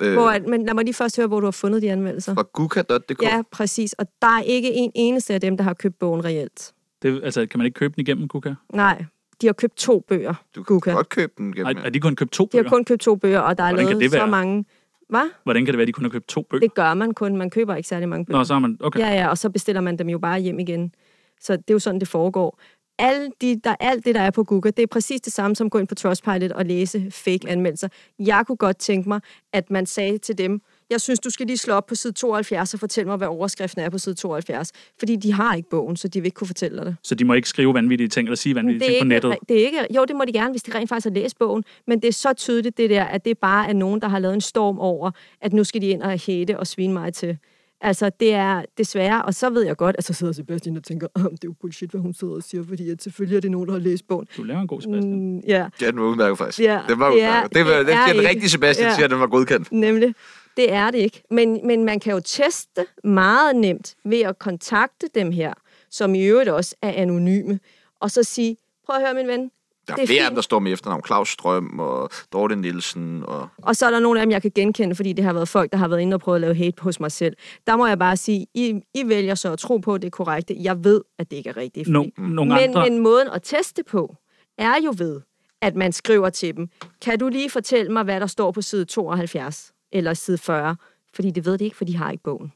[0.02, 2.34] Øh, Hvor, at- men lad mig lige først høre, hvor du har fundet de anmeldelser.
[2.34, 3.22] fra guka.dk.
[3.22, 3.92] Ja, præcis.
[3.92, 6.72] Og der er ikke en eneste af dem, der har købt bogen reelt.
[7.02, 8.54] Det, altså, kan man ikke købe den igennem Kuka?
[8.72, 9.04] Nej,
[9.40, 10.34] de har købt to bøger.
[10.54, 10.90] Du kan Guka.
[10.90, 11.76] godt købe den gennem.
[11.76, 12.70] Har, har de kun købt to De har bøger?
[12.70, 14.64] kun købt to bøger, og der er Hvordan lavet det så mange...
[15.08, 15.30] Hvad?
[15.42, 16.60] Hvordan kan det være, at de kun har købt to bøger?
[16.60, 17.36] Det gør man kun.
[17.36, 18.38] Man køber ikke særlig mange bøger.
[18.38, 18.76] Nå, så har man...
[18.80, 19.00] Okay.
[19.00, 20.94] Ja, ja, og så bestiller man dem jo bare hjem igen.
[21.40, 22.58] Så det er jo sådan, det foregår.
[22.98, 25.66] Alle de, der, alt det, der er på Google, det er præcis det samme som
[25.66, 27.88] at gå ind på Trustpilot og læse fake anmeldelser.
[28.18, 29.20] Jeg kunne godt tænke mig,
[29.52, 32.74] at man sagde til dem, jeg synes, du skal lige slå op på side 72
[32.74, 34.72] og fortælle mig, hvad overskriften er på side 72.
[34.98, 36.96] Fordi de har ikke bogen, så de vil ikke kunne fortælle dig det.
[37.02, 39.36] Så de må ikke skrive vanvittige ting eller sige vanvittige ting på ikke, nettet?
[39.48, 41.64] det er ikke, jo, det må de gerne, hvis de rent faktisk har læst bogen,
[41.86, 44.34] men det er så tydeligt det der, at det bare er nogen, der har lavet
[44.34, 47.38] en storm over, at nu skal de ind og hate og svine mig til.
[47.84, 51.06] Altså, det er desværre, og så ved jeg godt, at så sidder Sebastian og tænker,
[51.16, 53.50] "Åh, det er jo bullshit, hvad hun sidder og siger, fordi at selvfølgelig er det
[53.50, 54.26] nogen, der har læst bogen.
[54.36, 55.32] Du laver en god Sebastian.
[55.34, 56.60] Mm, ja, Ja, den var udmærket faktisk.
[56.60, 57.54] Ja, den var det er- udmærket.
[57.54, 58.94] Det, var, det det, er det, den ikke- rigtige Sebastian Ja.
[58.94, 59.72] siger, at den var godkendt.
[59.72, 60.14] nemlig.
[60.56, 61.22] Det er det ikke.
[61.30, 65.52] Men, men man kan jo teste meget nemt ved at kontakte dem her,
[65.90, 67.60] som i øvrigt også er anonyme,
[68.00, 69.50] og så sige, prøv at høre min ven,
[69.88, 70.30] Der er, Det er flere af fint.
[70.30, 71.02] dem, der står med efternavn.
[71.06, 73.22] Claus Strøm og Dorte Nielsen.
[73.26, 73.48] Og...
[73.62, 75.72] Og så er der nogle af dem, jeg kan genkende, fordi det har været folk,
[75.72, 77.36] der har været inde og prøvet at lave hate hos mig selv.
[77.66, 80.10] Der må jeg bare sige, I, I vælger så at tro på, at det er
[80.10, 80.52] korrekt.
[80.60, 81.88] Jeg ved, at det ikke er rigtigt.
[81.88, 82.90] No, nogle men, andre...
[82.90, 84.16] men måden at teste på,
[84.58, 85.20] er jo ved,
[85.62, 86.68] at man skriver til dem,
[87.00, 90.76] kan du lige fortælle mig, hvad der står på side 72 eller side 40?
[91.14, 92.52] Fordi det ved de ikke, for de har ikke bogen.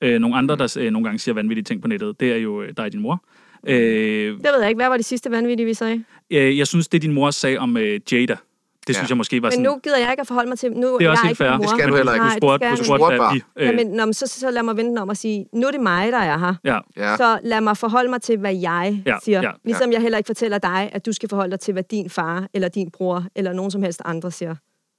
[0.00, 2.62] Øh, nogle andre, der øh, nogle gange siger vanvittige ting på nettet, det er jo
[2.62, 3.24] øh, dig og din mor.
[3.68, 4.78] Øh, Det ved jeg ikke.
[4.78, 6.04] Hvad var det sidste vanvittige, vi sagde?
[6.30, 8.36] øh, jeg synes, det din mor sagde om øh, Jada,
[8.86, 9.64] det synes jeg måske var Men sådan...
[9.64, 10.72] nu gider jeg ikke at forholde mig til...
[10.72, 11.58] Nu det er også jeg helt ikke fair.
[11.58, 12.24] Det skal du Men heller ikke.
[12.24, 13.46] Du spurgte, det du spurgte, jeg hvad ikke.
[13.56, 13.82] vi...
[13.84, 16.18] Øh, men så, så lad mig vente om at sige, nu er det mig, der
[16.18, 16.54] er her.
[16.64, 17.16] ja, Ja.
[17.16, 19.42] Så lad mig forholde mig til, hvad jeg Ja, siger.
[19.42, 22.10] ja, ligesom jeg heller ikke fortæller dig, at du skal forholde dig til, hvad din
[22.10, 24.54] far, eller din bror, eller nogen som helst andre siger.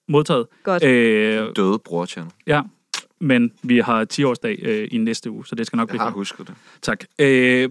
[0.10, 0.48] modtaget.
[0.64, 0.84] Godt.
[0.84, 2.30] Øh, Døde bror, Tjerno.
[2.48, 2.62] ja,
[3.22, 6.06] men vi har 10-årsdag øh, i næste uge, så det skal nok Jeg blive har
[6.06, 6.16] godt.
[6.16, 6.56] husket det.
[6.82, 7.04] Tak.
[7.20, 7.70] Øh,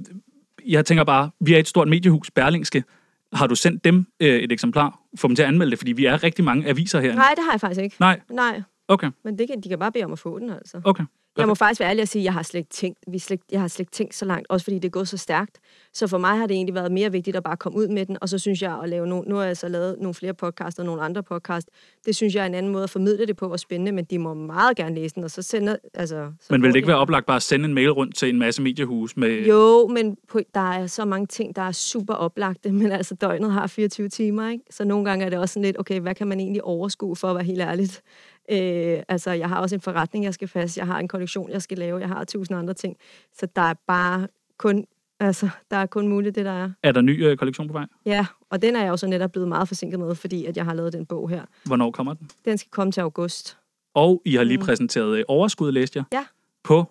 [0.68, 2.85] jeg tænker bare, vi er et stort mediehus, Berlingske.
[3.33, 5.00] Har du sendt dem øh, et eksemplar?
[5.18, 7.16] Få dem til at anmelde det, fordi vi er rigtig mange aviser herinde.
[7.16, 7.96] Nej, det har jeg faktisk ikke.
[8.00, 10.81] Nej, Nej, okay, men det kan, de kan bare bede om at få den, altså.
[10.85, 11.05] okay.
[11.38, 13.40] Jeg må faktisk være ærlig at sige, at jeg har slet ikke tænkt, vi slet,
[13.52, 15.58] jeg har slet ikke tænkt så langt, også fordi det er gået så stærkt.
[15.92, 18.16] Så for mig har det egentlig været mere vigtigt at bare komme ud med den,
[18.20, 20.78] og så synes jeg at lave nogle, nu har jeg så lavet nogle flere podcasts
[20.78, 21.70] og nogle andre podcasts.
[22.06, 24.18] Det synes jeg er en anden måde at formidle det på og spændende, men de
[24.18, 26.32] må meget gerne læse den, og så sender, altså...
[26.40, 28.38] Så Men vil det ikke være oplagt bare at sende en mail rundt til en
[28.38, 29.46] masse mediehus med...
[29.46, 33.52] Jo, men på, der er så mange ting, der er super oplagte, men altså døgnet
[33.52, 34.64] har 24 timer, ikke?
[34.70, 37.28] Så nogle gange er det også sådan lidt, okay, hvad kan man egentlig overskue for
[37.28, 38.02] at være helt ærligt?
[38.50, 41.62] Øh, altså, jeg har også en forretning, jeg skal passe, jeg har en kollektion, jeg
[41.62, 42.96] skal lave, jeg har tusind andre ting.
[43.38, 44.28] Så der er bare
[44.59, 44.87] kun,
[45.20, 46.70] altså, der er kun muligt det, der er.
[46.83, 47.87] Er der ny øh, kollektion på vej?
[48.07, 50.64] Ja, og den er jeg jo så netop blevet meget forsinket med, fordi at jeg
[50.64, 51.42] har lavet den bog her.
[51.64, 52.30] Hvornår kommer den?
[52.44, 53.59] Den skal komme til august.
[53.94, 56.04] Og I har lige præsenteret øh, overskud, læste jeg.
[56.12, 56.16] Mm.
[56.18, 56.24] Ja.
[56.64, 56.85] På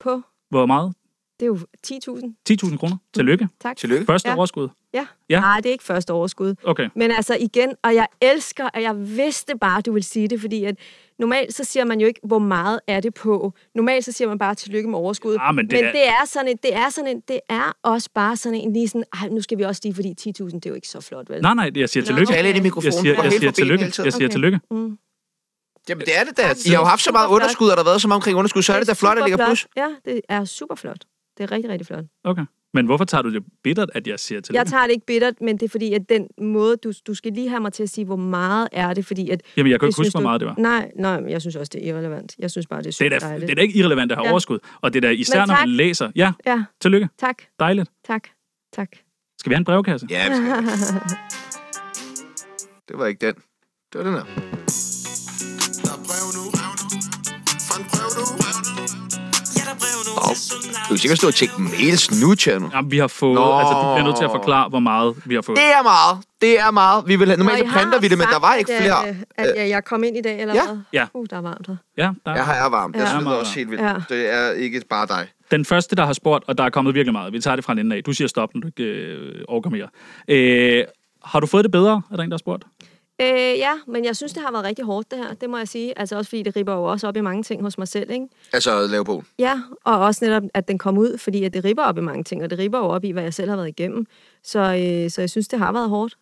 [0.00, 0.94] På, hvor meget?
[1.42, 2.34] Det er jo 10.000.
[2.68, 2.96] 10.000 kroner.
[3.14, 3.48] Tillykke.
[3.60, 3.76] Tak.
[3.76, 4.06] Tillykke.
[4.06, 4.36] Første Ja.
[4.36, 4.68] overskud.
[4.94, 5.06] Ja.
[5.28, 5.40] Ja.
[5.40, 6.54] Nej, det er ikke første overskud.
[6.64, 6.88] Okay.
[6.96, 10.40] Men altså igen, og jeg elsker, at jeg vidste bare, at du vil sige det,
[10.40, 10.74] fordi at
[11.18, 13.52] normalt så siger man jo ikke, hvor meget er det på.
[13.74, 15.36] Normalt så siger man bare tillykke med overskud.
[15.40, 17.72] Ah, men det men er- det er sådan en, det er sådan en, det er
[17.82, 20.66] også bare sådan en lige sådan, ej, nu skal vi også lige, fordi 10.000, det
[20.66, 21.42] er jo ikke så flot, vel?
[21.42, 22.32] Nej, nej, jeg siger tillykke.
[22.32, 22.92] Tale ind i Jeg mikrofonen.
[22.92, 23.84] siger, Få jeg siger tillykke.
[23.84, 24.28] Jeg siger Okay.
[24.28, 24.60] tillykke.
[24.70, 24.98] Mm.
[25.88, 26.42] Jamen, det er det da.
[26.66, 28.62] I har jo haft så meget underskud, og der har været så meget omkring underskud,
[28.62, 29.66] så er det da flot, at det ligger plus.
[29.76, 30.98] Ja, det er super flot.
[31.38, 32.04] Det er rigtig, rigtig flot.
[32.24, 32.42] Okay.
[32.74, 34.58] Men hvorfor tager du det bittert, at jeg siger tillykke?
[34.58, 37.32] Jeg tager det ikke bittert, men det er fordi, at den måde, du, du skal
[37.32, 39.42] lige have mig til at sige, hvor meget er det, fordi at...
[39.56, 40.54] Jamen, jeg kan det ikke huske, hvor meget det var.
[40.58, 42.34] Nej, nej, men jeg synes også, det er irrelevant.
[42.38, 43.46] Jeg synes bare, det er Det super er, da, dejligt.
[43.46, 44.30] det er da ikke irrelevant at have Ja.
[44.32, 44.58] overskud.
[44.80, 45.68] Og det er da især, når man tak.
[45.68, 46.10] læser.
[46.16, 47.08] Ja, Ja, tillykke.
[47.18, 47.90] tak, Dejligt.
[48.04, 48.28] tak,
[48.72, 48.88] tak.
[49.38, 50.06] Skal vi have en brevkasse?
[50.10, 50.48] Ja, vi skal.
[52.88, 53.34] Det var ikke den.
[53.92, 54.61] Det var den her.
[60.92, 62.68] Du kan sikkert stå og tjekke mails nu, Tjerno.
[62.74, 63.34] Jamen, vi har fået...
[63.34, 63.58] Nå.
[63.58, 65.58] Altså, du bliver nødt til at forklare, hvor meget vi har fået.
[65.58, 66.18] Det er meget.
[66.40, 67.04] Det er meget.
[67.06, 69.08] Vi vil have, normalt så printer vi det, men der var ikke at, flere.
[69.08, 70.62] øh, At, at jeg kom ind i dag, eller Ja.
[70.66, 70.76] hvad?
[70.92, 71.06] Ja.
[71.14, 71.76] Uh, der er varmt her.
[71.96, 72.96] Ja, der Jeg har er varmt.
[72.96, 73.10] Jeg Ja.
[73.10, 73.82] synes også helt vildt.
[73.82, 73.94] Ja.
[74.08, 75.26] Det er ikke bare dig.
[75.50, 77.32] Den første, der har spurgt, og der er kommet virkelig meget.
[77.32, 78.02] Vi tager det fra en ende af.
[78.04, 79.88] Du siger stop, når du ikke øh, overgår mere.
[80.28, 80.84] Øh,
[81.24, 82.02] har du fået det bedre?
[82.12, 82.62] Er der en, der har spurgt?
[83.22, 85.34] Øh, ja, men jeg synes, det har været rigtig hårdt, det her.
[85.34, 85.98] Det må jeg sige.
[85.98, 88.26] Altså også fordi, det ripper jo også op i mange ting hos mig selv, ikke?
[88.52, 89.26] Altså at lave bogen.
[89.38, 92.24] Ja, og også netop, at den kom ud, fordi at det ripper op i mange
[92.24, 94.06] ting, og det ripper jo op i, hvad jeg selv har været igennem.
[94.42, 96.18] Så, øh, så jeg synes, det har været hårdt.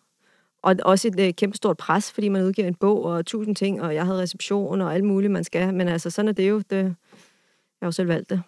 [0.63, 3.81] Og også et øh, kæmpe stort pres, fordi man udgiver en bog og tusind ting,
[3.81, 5.73] og jeg havde reception og alt muligt, man skal.
[5.73, 6.57] Men altså, sådan er det jo.
[6.57, 6.93] Det, jeg
[7.81, 8.41] har jo selv valgt det.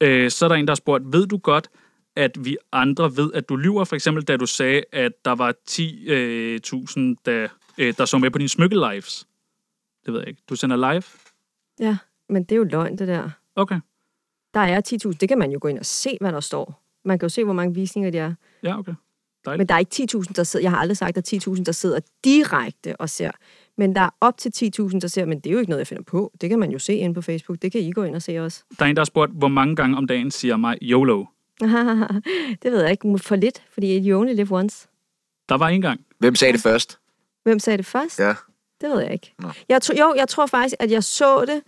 [0.00, 1.68] Øh, så er der en, der har spurgt, ved du godt,
[2.16, 3.84] at vi andre ved, at du lyver?
[3.84, 8.18] For eksempel, da du sagde, at der var 10.000, øh, tusind, der, øh, der så
[8.18, 9.26] med på dine smykke lives.
[10.06, 10.42] Det ved jeg ikke.
[10.48, 11.02] Du sender live?
[11.80, 11.96] Ja,
[12.28, 13.30] men det er jo løgn, det der.
[13.56, 13.80] Okay.
[14.54, 15.12] Der er 10.000.
[15.20, 16.82] Det kan man jo gå ind og se, hvad der står.
[17.04, 18.34] Man kan jo se, hvor mange visninger det er.
[18.62, 18.94] Ja, okay.
[19.44, 19.58] Dejligt.
[19.58, 20.64] Men der er ikke 10.000, der sidder...
[20.64, 23.30] Jeg har aldrig sagt, at der er 10.000, der sidder direkte og ser.
[23.76, 25.24] Men der er op til 10.000, der ser.
[25.24, 26.32] Men det er jo ikke noget, jeg finder på.
[26.40, 27.62] Det kan man jo se inde på Facebook.
[27.62, 28.64] Det kan I gå ind og se også.
[28.78, 31.24] Der er en, der har spurgt, hvor mange gange om dagen siger mig YOLO?
[32.62, 33.18] det ved jeg ikke.
[33.18, 34.88] For lidt, fordi you only live once.
[35.48, 36.00] Der var en gang.
[36.18, 36.98] Hvem sagde det først?
[37.44, 38.20] Hvem sagde det først?
[38.20, 38.34] Ja.
[38.80, 39.34] Det ved jeg ikke.
[39.38, 39.48] Nå.
[39.68, 41.62] Jeg tro, jo, jeg tror faktisk, at jeg så det.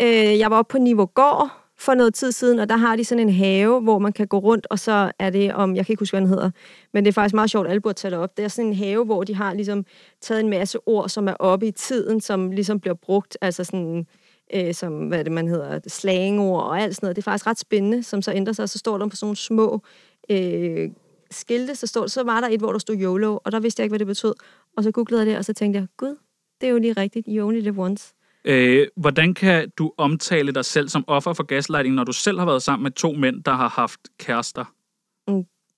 [0.00, 3.04] Øh, jeg var oppe på Niveau Gård for noget tid siden, og der har de
[3.04, 5.92] sådan en have, hvor man kan gå rundt, og så er det om, jeg kan
[5.92, 6.50] ikke huske, hvad den hedder,
[6.92, 8.36] men det er faktisk meget sjovt, alle burde tage det op.
[8.36, 9.84] Det er sådan en have, hvor de har ligesom
[10.20, 14.06] taget en masse ord, som er oppe i tiden, som ligesom bliver brugt, altså sådan,
[14.54, 17.16] øh, som, hvad det, man hedder, slangord og alt sådan noget.
[17.16, 19.26] Det er faktisk ret spændende, som så ændrer sig, og så står der på sådan
[19.26, 19.82] nogle små
[20.30, 20.90] øh,
[21.36, 23.84] skilte, så, stod, så var der et, hvor der stod YOLO, og der vidste jeg
[23.84, 24.34] ikke, hvad det betød.
[24.76, 26.16] Og så googlede jeg det, og så tænkte jeg, gud,
[26.60, 28.14] det er jo lige rigtigt, you only live once.
[28.44, 32.46] Øh, hvordan kan du omtale dig selv som offer for gaslighting, når du selv har
[32.46, 34.64] været sammen med to mænd, der har haft kærester?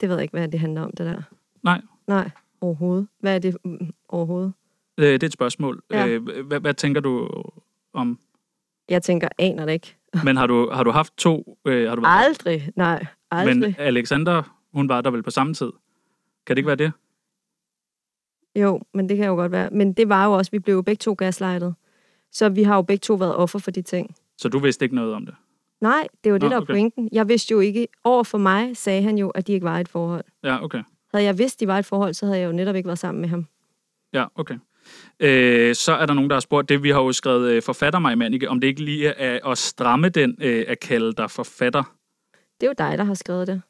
[0.01, 1.23] Det ved jeg ikke, hvad det handler om, det der.
[1.63, 2.31] Nej, Nej.
[2.61, 3.09] Overhovedet.
[3.21, 4.53] Hvad er det mm, overhovedet?
[4.99, 5.83] Øh, det er et spørgsmål.
[5.91, 6.07] Ja.
[6.07, 7.29] Øh, hvad, hvad tænker du
[7.95, 8.19] om...
[8.89, 9.97] Jeg tænker, aner det ikke.
[10.25, 11.59] Men har du, har du haft to...
[11.65, 12.71] Øh, har du været, Aldrig.
[12.77, 13.59] Nej, aldrig.
[13.59, 15.73] men Alexander, hun var der vel på samme tid.
[16.47, 16.93] Kan det ikke være det?
[18.55, 19.71] Jo, men det kan jo godt være.
[19.71, 21.75] Men det var jo også, vi blev jo begge to gaslightet.
[22.33, 24.15] Så vi har jo begge to været offer for de ting.
[24.37, 25.35] Så du vidste ikke noget om det?
[25.81, 26.73] Nej, det var det, Nå, der okay.
[26.73, 27.09] pointen.
[27.13, 29.89] Jeg vidste jo ikke, over for mig sagde han jo, at de ikke var et
[29.89, 30.25] forhold.
[30.45, 30.83] Ja, okay.
[31.15, 33.21] Havde jeg vidst, de var et forhold, så havde jeg jo netop ikke været sammen
[33.21, 33.47] med ham.
[34.13, 34.59] Ja, okay.
[35.21, 36.83] Øh, så er der nogen, der har spurgt det.
[36.83, 40.09] Vi har jo skrevet øh, forfatter mig, Manike, om det ikke lige er at stramme
[40.09, 41.83] den øh, at kalde dig forfatter.
[42.61, 43.63] Det er jo dig, der har skrevet det.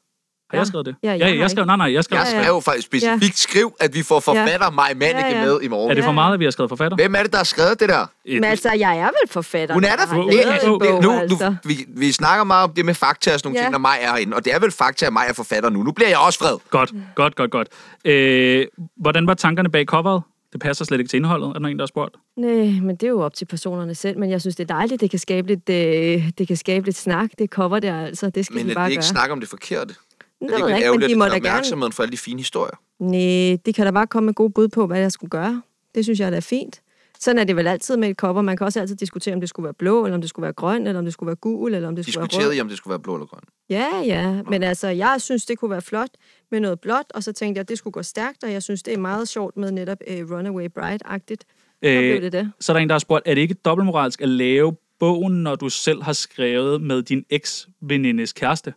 [0.51, 0.59] Har Ja.
[0.59, 0.95] jeg skrevet det?
[1.03, 1.67] Ja, jeg ja har jeg skrev, ikke.
[1.67, 2.17] nej, nej, jeg skrev.
[2.17, 2.43] Jeg Ja, ja.
[2.43, 5.45] skrev jo faktisk specifikt, skriv, at vi får forfatter Maj Manneke Ja, ja.
[5.45, 5.91] med i morgen.
[5.91, 6.33] Er det for Ja, meget, ja.
[6.33, 6.95] at vi har skrevet forfatter?
[6.95, 8.05] Hvem er det, der har skrevet det der?
[8.25, 9.73] Men altså, jeg er vel forfatter.
[9.73, 10.21] Hun er der for...
[10.23, 11.49] Det, det, bog, nu, altså.
[11.49, 13.63] nu, vi, vi snakker meget om det med fakta og sådan nogle Ja.
[13.63, 14.35] ting, når Maj er herinde.
[14.35, 15.83] Og det er vel fakta, at Maj er forfatter nu.
[15.83, 16.57] Nu bliver jeg også vred.
[16.69, 17.67] Godt, godt, godt, godt.
[18.05, 18.65] Øh,
[18.97, 20.23] hvordan var tankerne bag coveret?
[20.53, 22.15] Det passer slet ikke til indholdet, er der en, der har spurgt.
[22.37, 22.49] Nej,
[22.81, 24.17] men det er jo op til personerne selv.
[24.19, 26.97] Men jeg synes, det er dejligt, det kan skabe lidt, øh, det kan skabe lidt
[26.97, 27.29] snak.
[27.39, 28.29] Det cover der altså.
[28.29, 29.03] Det skal Men de bare vi ikke gøre.
[29.07, 29.95] snakker om det forkerte.
[30.39, 31.53] Det Det er ved ikke jeg ikke, men de må det da er gerne...
[31.53, 32.75] opmærksomheden for alle de fine historier.
[32.99, 35.61] Nej, de kan da bare komme med gode bud på, hvad jeg skulle gøre.
[35.95, 36.81] Det synes jeg da er fint.
[37.19, 38.41] Sådan er det vel altid med et cover.
[38.41, 40.53] Man kan også altid diskutere, om det skulle være blå, eller om det skulle være
[40.53, 42.57] grøn, eller om det skulle være gul, eller om det skulle være Diskuterede rød.
[42.57, 43.41] I, om det skulle være blå eller grøn?
[43.69, 44.41] Ja, ja.
[44.49, 46.09] Men altså, jeg synes, det kunne være flot
[46.51, 48.83] med noget blåt, og så tænkte jeg, at det skulle gå stærkt, og jeg synes,
[48.83, 51.43] det er meget sjovt med netop uh, Runaway Bride-agtigt.
[51.83, 52.51] Så blev det det.
[52.59, 55.55] så er der en, der har spurgt, er det ikke dobbeltmoralsk at lave bogen, når
[55.55, 58.73] du selv har skrevet med din eks-venindes kæreste?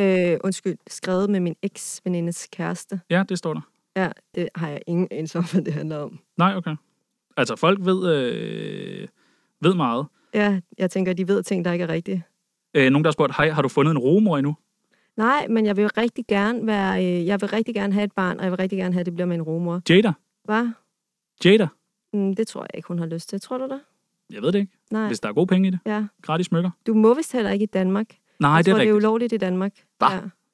[0.00, 3.00] Øh, undskyld, skrevet med min eks-venindes kæreste.
[3.10, 3.60] Ja, det står der.
[3.96, 6.18] Ja, det har jeg ingen anelse om, hvad det handler om.
[6.36, 6.76] Nej, okay.
[7.36, 9.08] Altså, folk ved, øh,
[9.60, 10.06] ved meget.
[10.34, 12.24] Ja, jeg tænker, de ved ting, der ikke er rigtige.
[12.74, 14.56] Øh, nogen, der har spurgt, hej, har du fundet en rumor endnu?
[15.16, 18.38] Nej, men jeg vil rigtig gerne være, øh, jeg vil rigtig gerne have et barn,
[18.38, 19.82] og jeg vil rigtig gerne have, at det bliver med en rumor.
[19.88, 20.12] Jada?
[20.44, 20.68] Hvad?
[21.44, 21.68] Jada?
[22.12, 23.40] Mm, det tror jeg ikke, hun har lyst til.
[23.40, 23.80] Tror du det?
[24.30, 24.72] Jeg ved det ikke.
[24.90, 25.06] Nej.
[25.06, 25.78] Hvis der er gode penge i det.
[25.86, 26.04] Ja.
[26.22, 26.70] Gratis smykker.
[26.86, 28.06] Du må vist heller ikke i Danmark.
[28.40, 29.04] Nej, jeg det er tror, det er rigtigt.
[29.06, 29.72] ulovligt i Danmark.
[30.02, 30.08] Ja.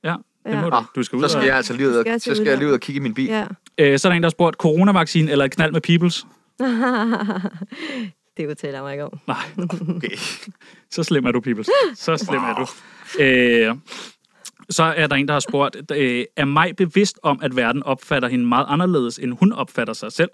[0.04, 0.14] Ja,
[0.46, 0.60] det Ja.
[0.60, 0.76] må du.
[0.94, 1.46] Du skal ud Så skal og...
[1.46, 3.02] jeg altså lige ud og, skal til så skal jeg lige ud og kigge i
[3.02, 3.26] min bil.
[3.26, 3.46] ja.
[3.78, 6.26] Øh, så er der en, der har spurgt, coronavaccine eller et knald med peoples?
[8.36, 9.18] det udtaler jeg mig ikke om.
[9.26, 9.36] Nej,
[9.96, 10.16] Okay.
[10.94, 11.68] så slem er du, peoples.
[11.94, 12.66] Så slem er du.
[13.22, 13.74] Øh,
[14.70, 18.28] så er der en, der har spurgt, øh, er mig bevidst om, at verden opfatter
[18.28, 20.30] hende meget anderledes, end hun opfatter sig selv?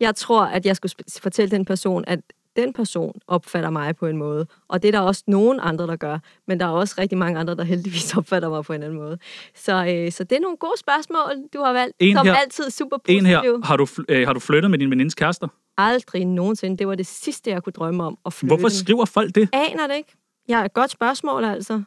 [0.00, 0.92] Jeg tror, at jeg skulle
[1.22, 2.20] fortælle den person, at
[2.58, 4.46] den person opfatter mig på en måde.
[4.68, 6.18] Og det er der også nogen andre, der gør.
[6.48, 9.18] Men der er også rigtig mange andre, der heldigvis opfatter mig på en anden måde.
[9.54, 11.96] Så, øh, så det er nogle gode spørgsmål, du har valgt.
[12.00, 13.18] En som her- altid super positiv.
[13.18, 15.48] En her, har du, øh, har du flyttet med din venindes kærester?
[15.76, 16.76] Aldrig nogensinde.
[16.76, 18.56] Det var det sidste, jeg kunne drømme om at flytte.
[18.56, 19.48] Hvorfor skriver folk det?
[19.52, 20.16] Aner det ikke.
[20.48, 21.82] Ja, et godt spørgsmål, altså.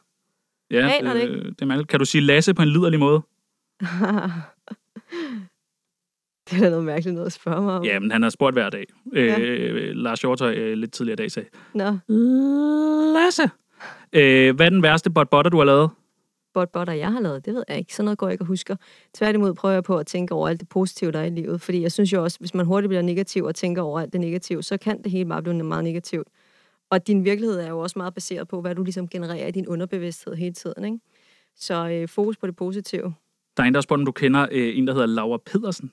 [0.72, 1.90] Ja, Aner det øh, det er mærkeligt.
[1.90, 3.22] Kan du sige Lasse på en liderlig måde?
[6.52, 7.84] det er noget mærkeligt noget at spørge mig om.
[7.84, 8.86] Ja, men han har spurgt hver dag.
[9.14, 11.98] Øh, Lars Hjortøj øh, lidt tidligere i dag sagde, Nå,
[13.14, 13.50] Lasse!
[14.14, 15.90] Øh, hvad er den værste bot botter, du har lavet?
[16.54, 17.96] bot botter, jeg har lavet, det ved jeg ikke.
[17.96, 18.76] Sådan noget går jeg ikke og husker.
[19.14, 21.62] Tværtimod prøver jeg på at tænke over alt det positive, der er i livet.
[21.62, 24.22] Fordi jeg synes jo også, hvis man hurtigt bliver negativ og tænker over alt det
[24.22, 26.28] negative, så kan det hele bare blive meget negativt.
[26.90, 29.68] Og din virkelighed er jo også meget baseret på, hvad du ligesom genererer i din
[29.68, 30.86] underbevidsthed hele tiden.
[30.86, 30.98] Ikke?
[31.56, 33.14] Så øh, fokus på det positive.
[33.58, 35.92] Der er en, der spurgt, om du kender øh, en, der hedder Laura Pedersen.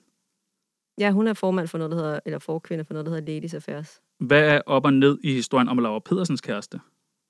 [0.99, 3.53] Ja, hun er formand for noget, der hedder, eller forkvinde for noget, der hedder Ladies
[3.53, 4.01] Affairs.
[4.19, 6.79] Hvad er op og ned i historien om Laura Pedersens kæreste?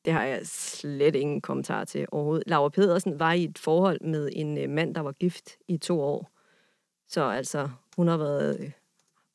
[0.06, 2.44] Det har jeg slet ingen kommentar til overhovedet.
[2.48, 6.02] Laura Pedersen var i et forhold med en øh, mand, der var gift i to
[6.02, 6.32] år.
[7.08, 8.72] Så altså, hun har været øh,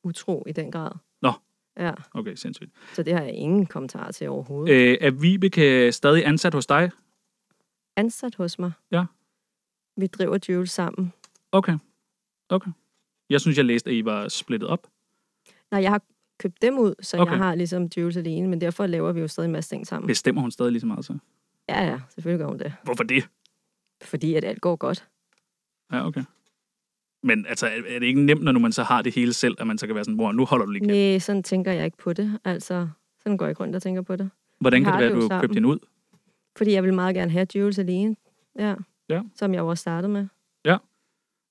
[0.04, 0.90] utro i den grad.
[1.22, 1.32] Nå.
[1.76, 2.70] Ja, Okay, sindssygt.
[2.94, 4.74] så det har jeg ingen kommentar til overhovedet.
[4.74, 4.90] Øh.
[4.90, 6.90] Øh, er Vibeke stadig ansat hos dig?
[7.96, 8.72] Ansat hos mig.
[8.90, 9.04] Ja.
[9.96, 11.12] Vi driver Jules sammen.
[11.52, 11.78] Okay.
[12.48, 12.70] Okay.
[13.30, 14.86] Jeg synes, jeg læste, at I var splittet op.
[15.70, 16.02] Nej, jeg har
[16.38, 17.32] købt dem ud, så Okay.
[17.32, 20.06] jeg har ligesom Jules alene, men derfor laver vi jo stadig en masse ting sammen.
[20.06, 21.18] Bestemmer hun stadig lige så meget så?
[21.68, 22.72] Ja, ja, selvfølgelig gør hun det.
[22.84, 23.28] Hvorfor det?
[24.02, 25.08] Fordi at alt går godt.
[25.92, 26.22] Ja, okay.
[27.22, 29.78] Men altså, er det ikke nemt, når man så har det hele selv, at man
[29.78, 30.90] så kan være sådan, hvor nu holder du lige kæft.
[30.90, 32.38] Nej, sådan tænker jeg ikke på det.
[32.44, 32.88] Altså,
[33.22, 34.30] sådan går jeg ikke rundt og tænker på det.
[34.60, 35.54] Hvordan vi kan det være, at du købte sammen.
[35.54, 35.78] hende ud?
[36.56, 38.16] Fordi jeg vil meget gerne have Jules alene.
[38.58, 38.74] Ja.
[39.08, 39.22] Ja.
[39.34, 40.26] Som jeg også startede med.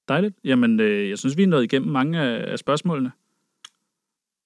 [0.08, 0.36] Dejligt.
[0.43, 3.12] Jamen, øh, jeg synes, vi er nået igennem mange af, af spørgsmålene.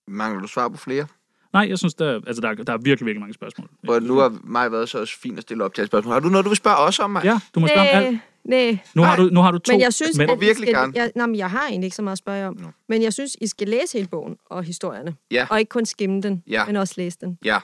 [0.08, 1.08] Mangler du svar på flere?
[1.54, 3.70] Nej, jeg synes, der, altså, der, er- der er virkelig, virkelig mange spørgsmål.
[3.88, 6.14] Og nu har mig været så også fint at stille op til et spørgsmål.
[6.14, 7.24] Har du noget, du vil spørge os om, mig?
[7.24, 8.20] Ja, du må spørge om alt.
[8.44, 9.74] Nej, Nu har, du, nu har du to.
[9.74, 10.94] men jeg synes, men, at virkelig skal, gerne.
[10.96, 12.58] Jeg, nej, men jeg har egentlig ikke så meget at spørge om.
[12.60, 12.68] Nå.
[12.90, 15.16] Men jeg synes, I skal læse hele bogen og historierne.
[15.32, 15.48] Ja.
[15.50, 16.66] Og ikke kun skimme den, Ja.
[16.66, 17.38] men også læse den.
[17.46, 17.60] Ja.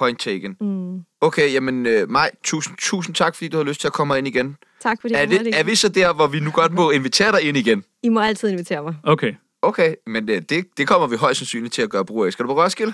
[0.00, 0.56] Point taken.
[0.60, 1.00] Mm.
[1.20, 4.26] Okay, jamen øh, Maj, tusind, tusind tak, fordi du har lyst til at komme ind
[4.28, 4.56] igen.
[4.82, 7.32] Tak fordi Er, det, det, er vi så der, hvor vi nu godt må invitere
[7.32, 7.84] dig ind igen?
[8.02, 8.94] I må altid invitere mig.
[9.02, 9.32] Okay.
[9.62, 12.32] Okay, men øh, det, det kommer vi højst sandsynligt til at gøre brug af.
[12.32, 12.92] Skal du på Roskilde?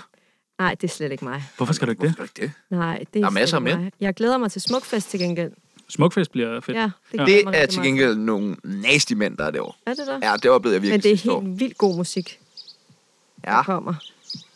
[0.59, 1.43] Nej, det er slet ikke mig.
[1.57, 2.09] Hvorfor skal du ikke det?
[2.15, 2.51] Hvorfor ikke det?
[2.77, 3.79] Nej, det er, Der er masser af mænd.
[3.81, 3.91] mig.
[3.99, 5.51] Jeg glæder mig til Smukfest til gengæld.
[5.89, 6.77] Smukfest bliver fedt.
[6.77, 7.25] Ja, det, Ja.
[7.25, 9.73] Det er til meget gengæld nogle nasty mænd, der er derovre.
[9.85, 10.19] Er det der?
[10.31, 12.39] Ja, det oplevede jeg virkelig Men det er helt vildt god musik,
[13.45, 13.93] der Ja, kommer.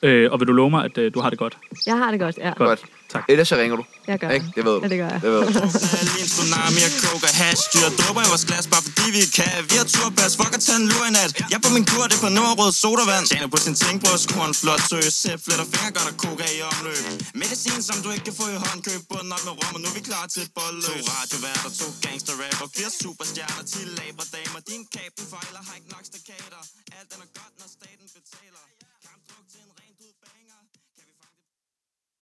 [0.03, 1.57] Øh, og vil du love mig, at øh, du har det godt?
[1.89, 2.51] Jeg har det godt, ja.
[2.65, 2.81] godt.
[3.13, 3.23] Tak.
[3.33, 3.83] Ellers så ringer du.
[4.11, 4.47] Jeg gør Ikke?
[4.55, 4.81] Det ved du.
[4.85, 5.19] Ja, det gør jeg.
[5.25, 5.51] Det ved du.
[6.21, 9.75] En tsunami coke og hash Styr dupper i vores glas, bare fordi vi kan Vi
[9.81, 12.23] har turpas, fuck at tage en lur i nat Jeg på min kur, det er
[12.27, 15.91] på Nordrød sodavand Tjener på sin ting, at score en flot sø Sæt fletter fingre,
[15.97, 17.03] gør der coca i omløb
[17.41, 19.95] Medicin, som du ikke kan få i håndkøb Bunden op med rum, og nu er
[19.99, 24.61] vi klar til et bolløb To radioværter, to gangster rapper Fire superstjerner, ti labre damer
[24.71, 26.61] Din kabel fejler, har ikke nok stakater
[26.97, 28.61] Alt den er godt, når staten betaler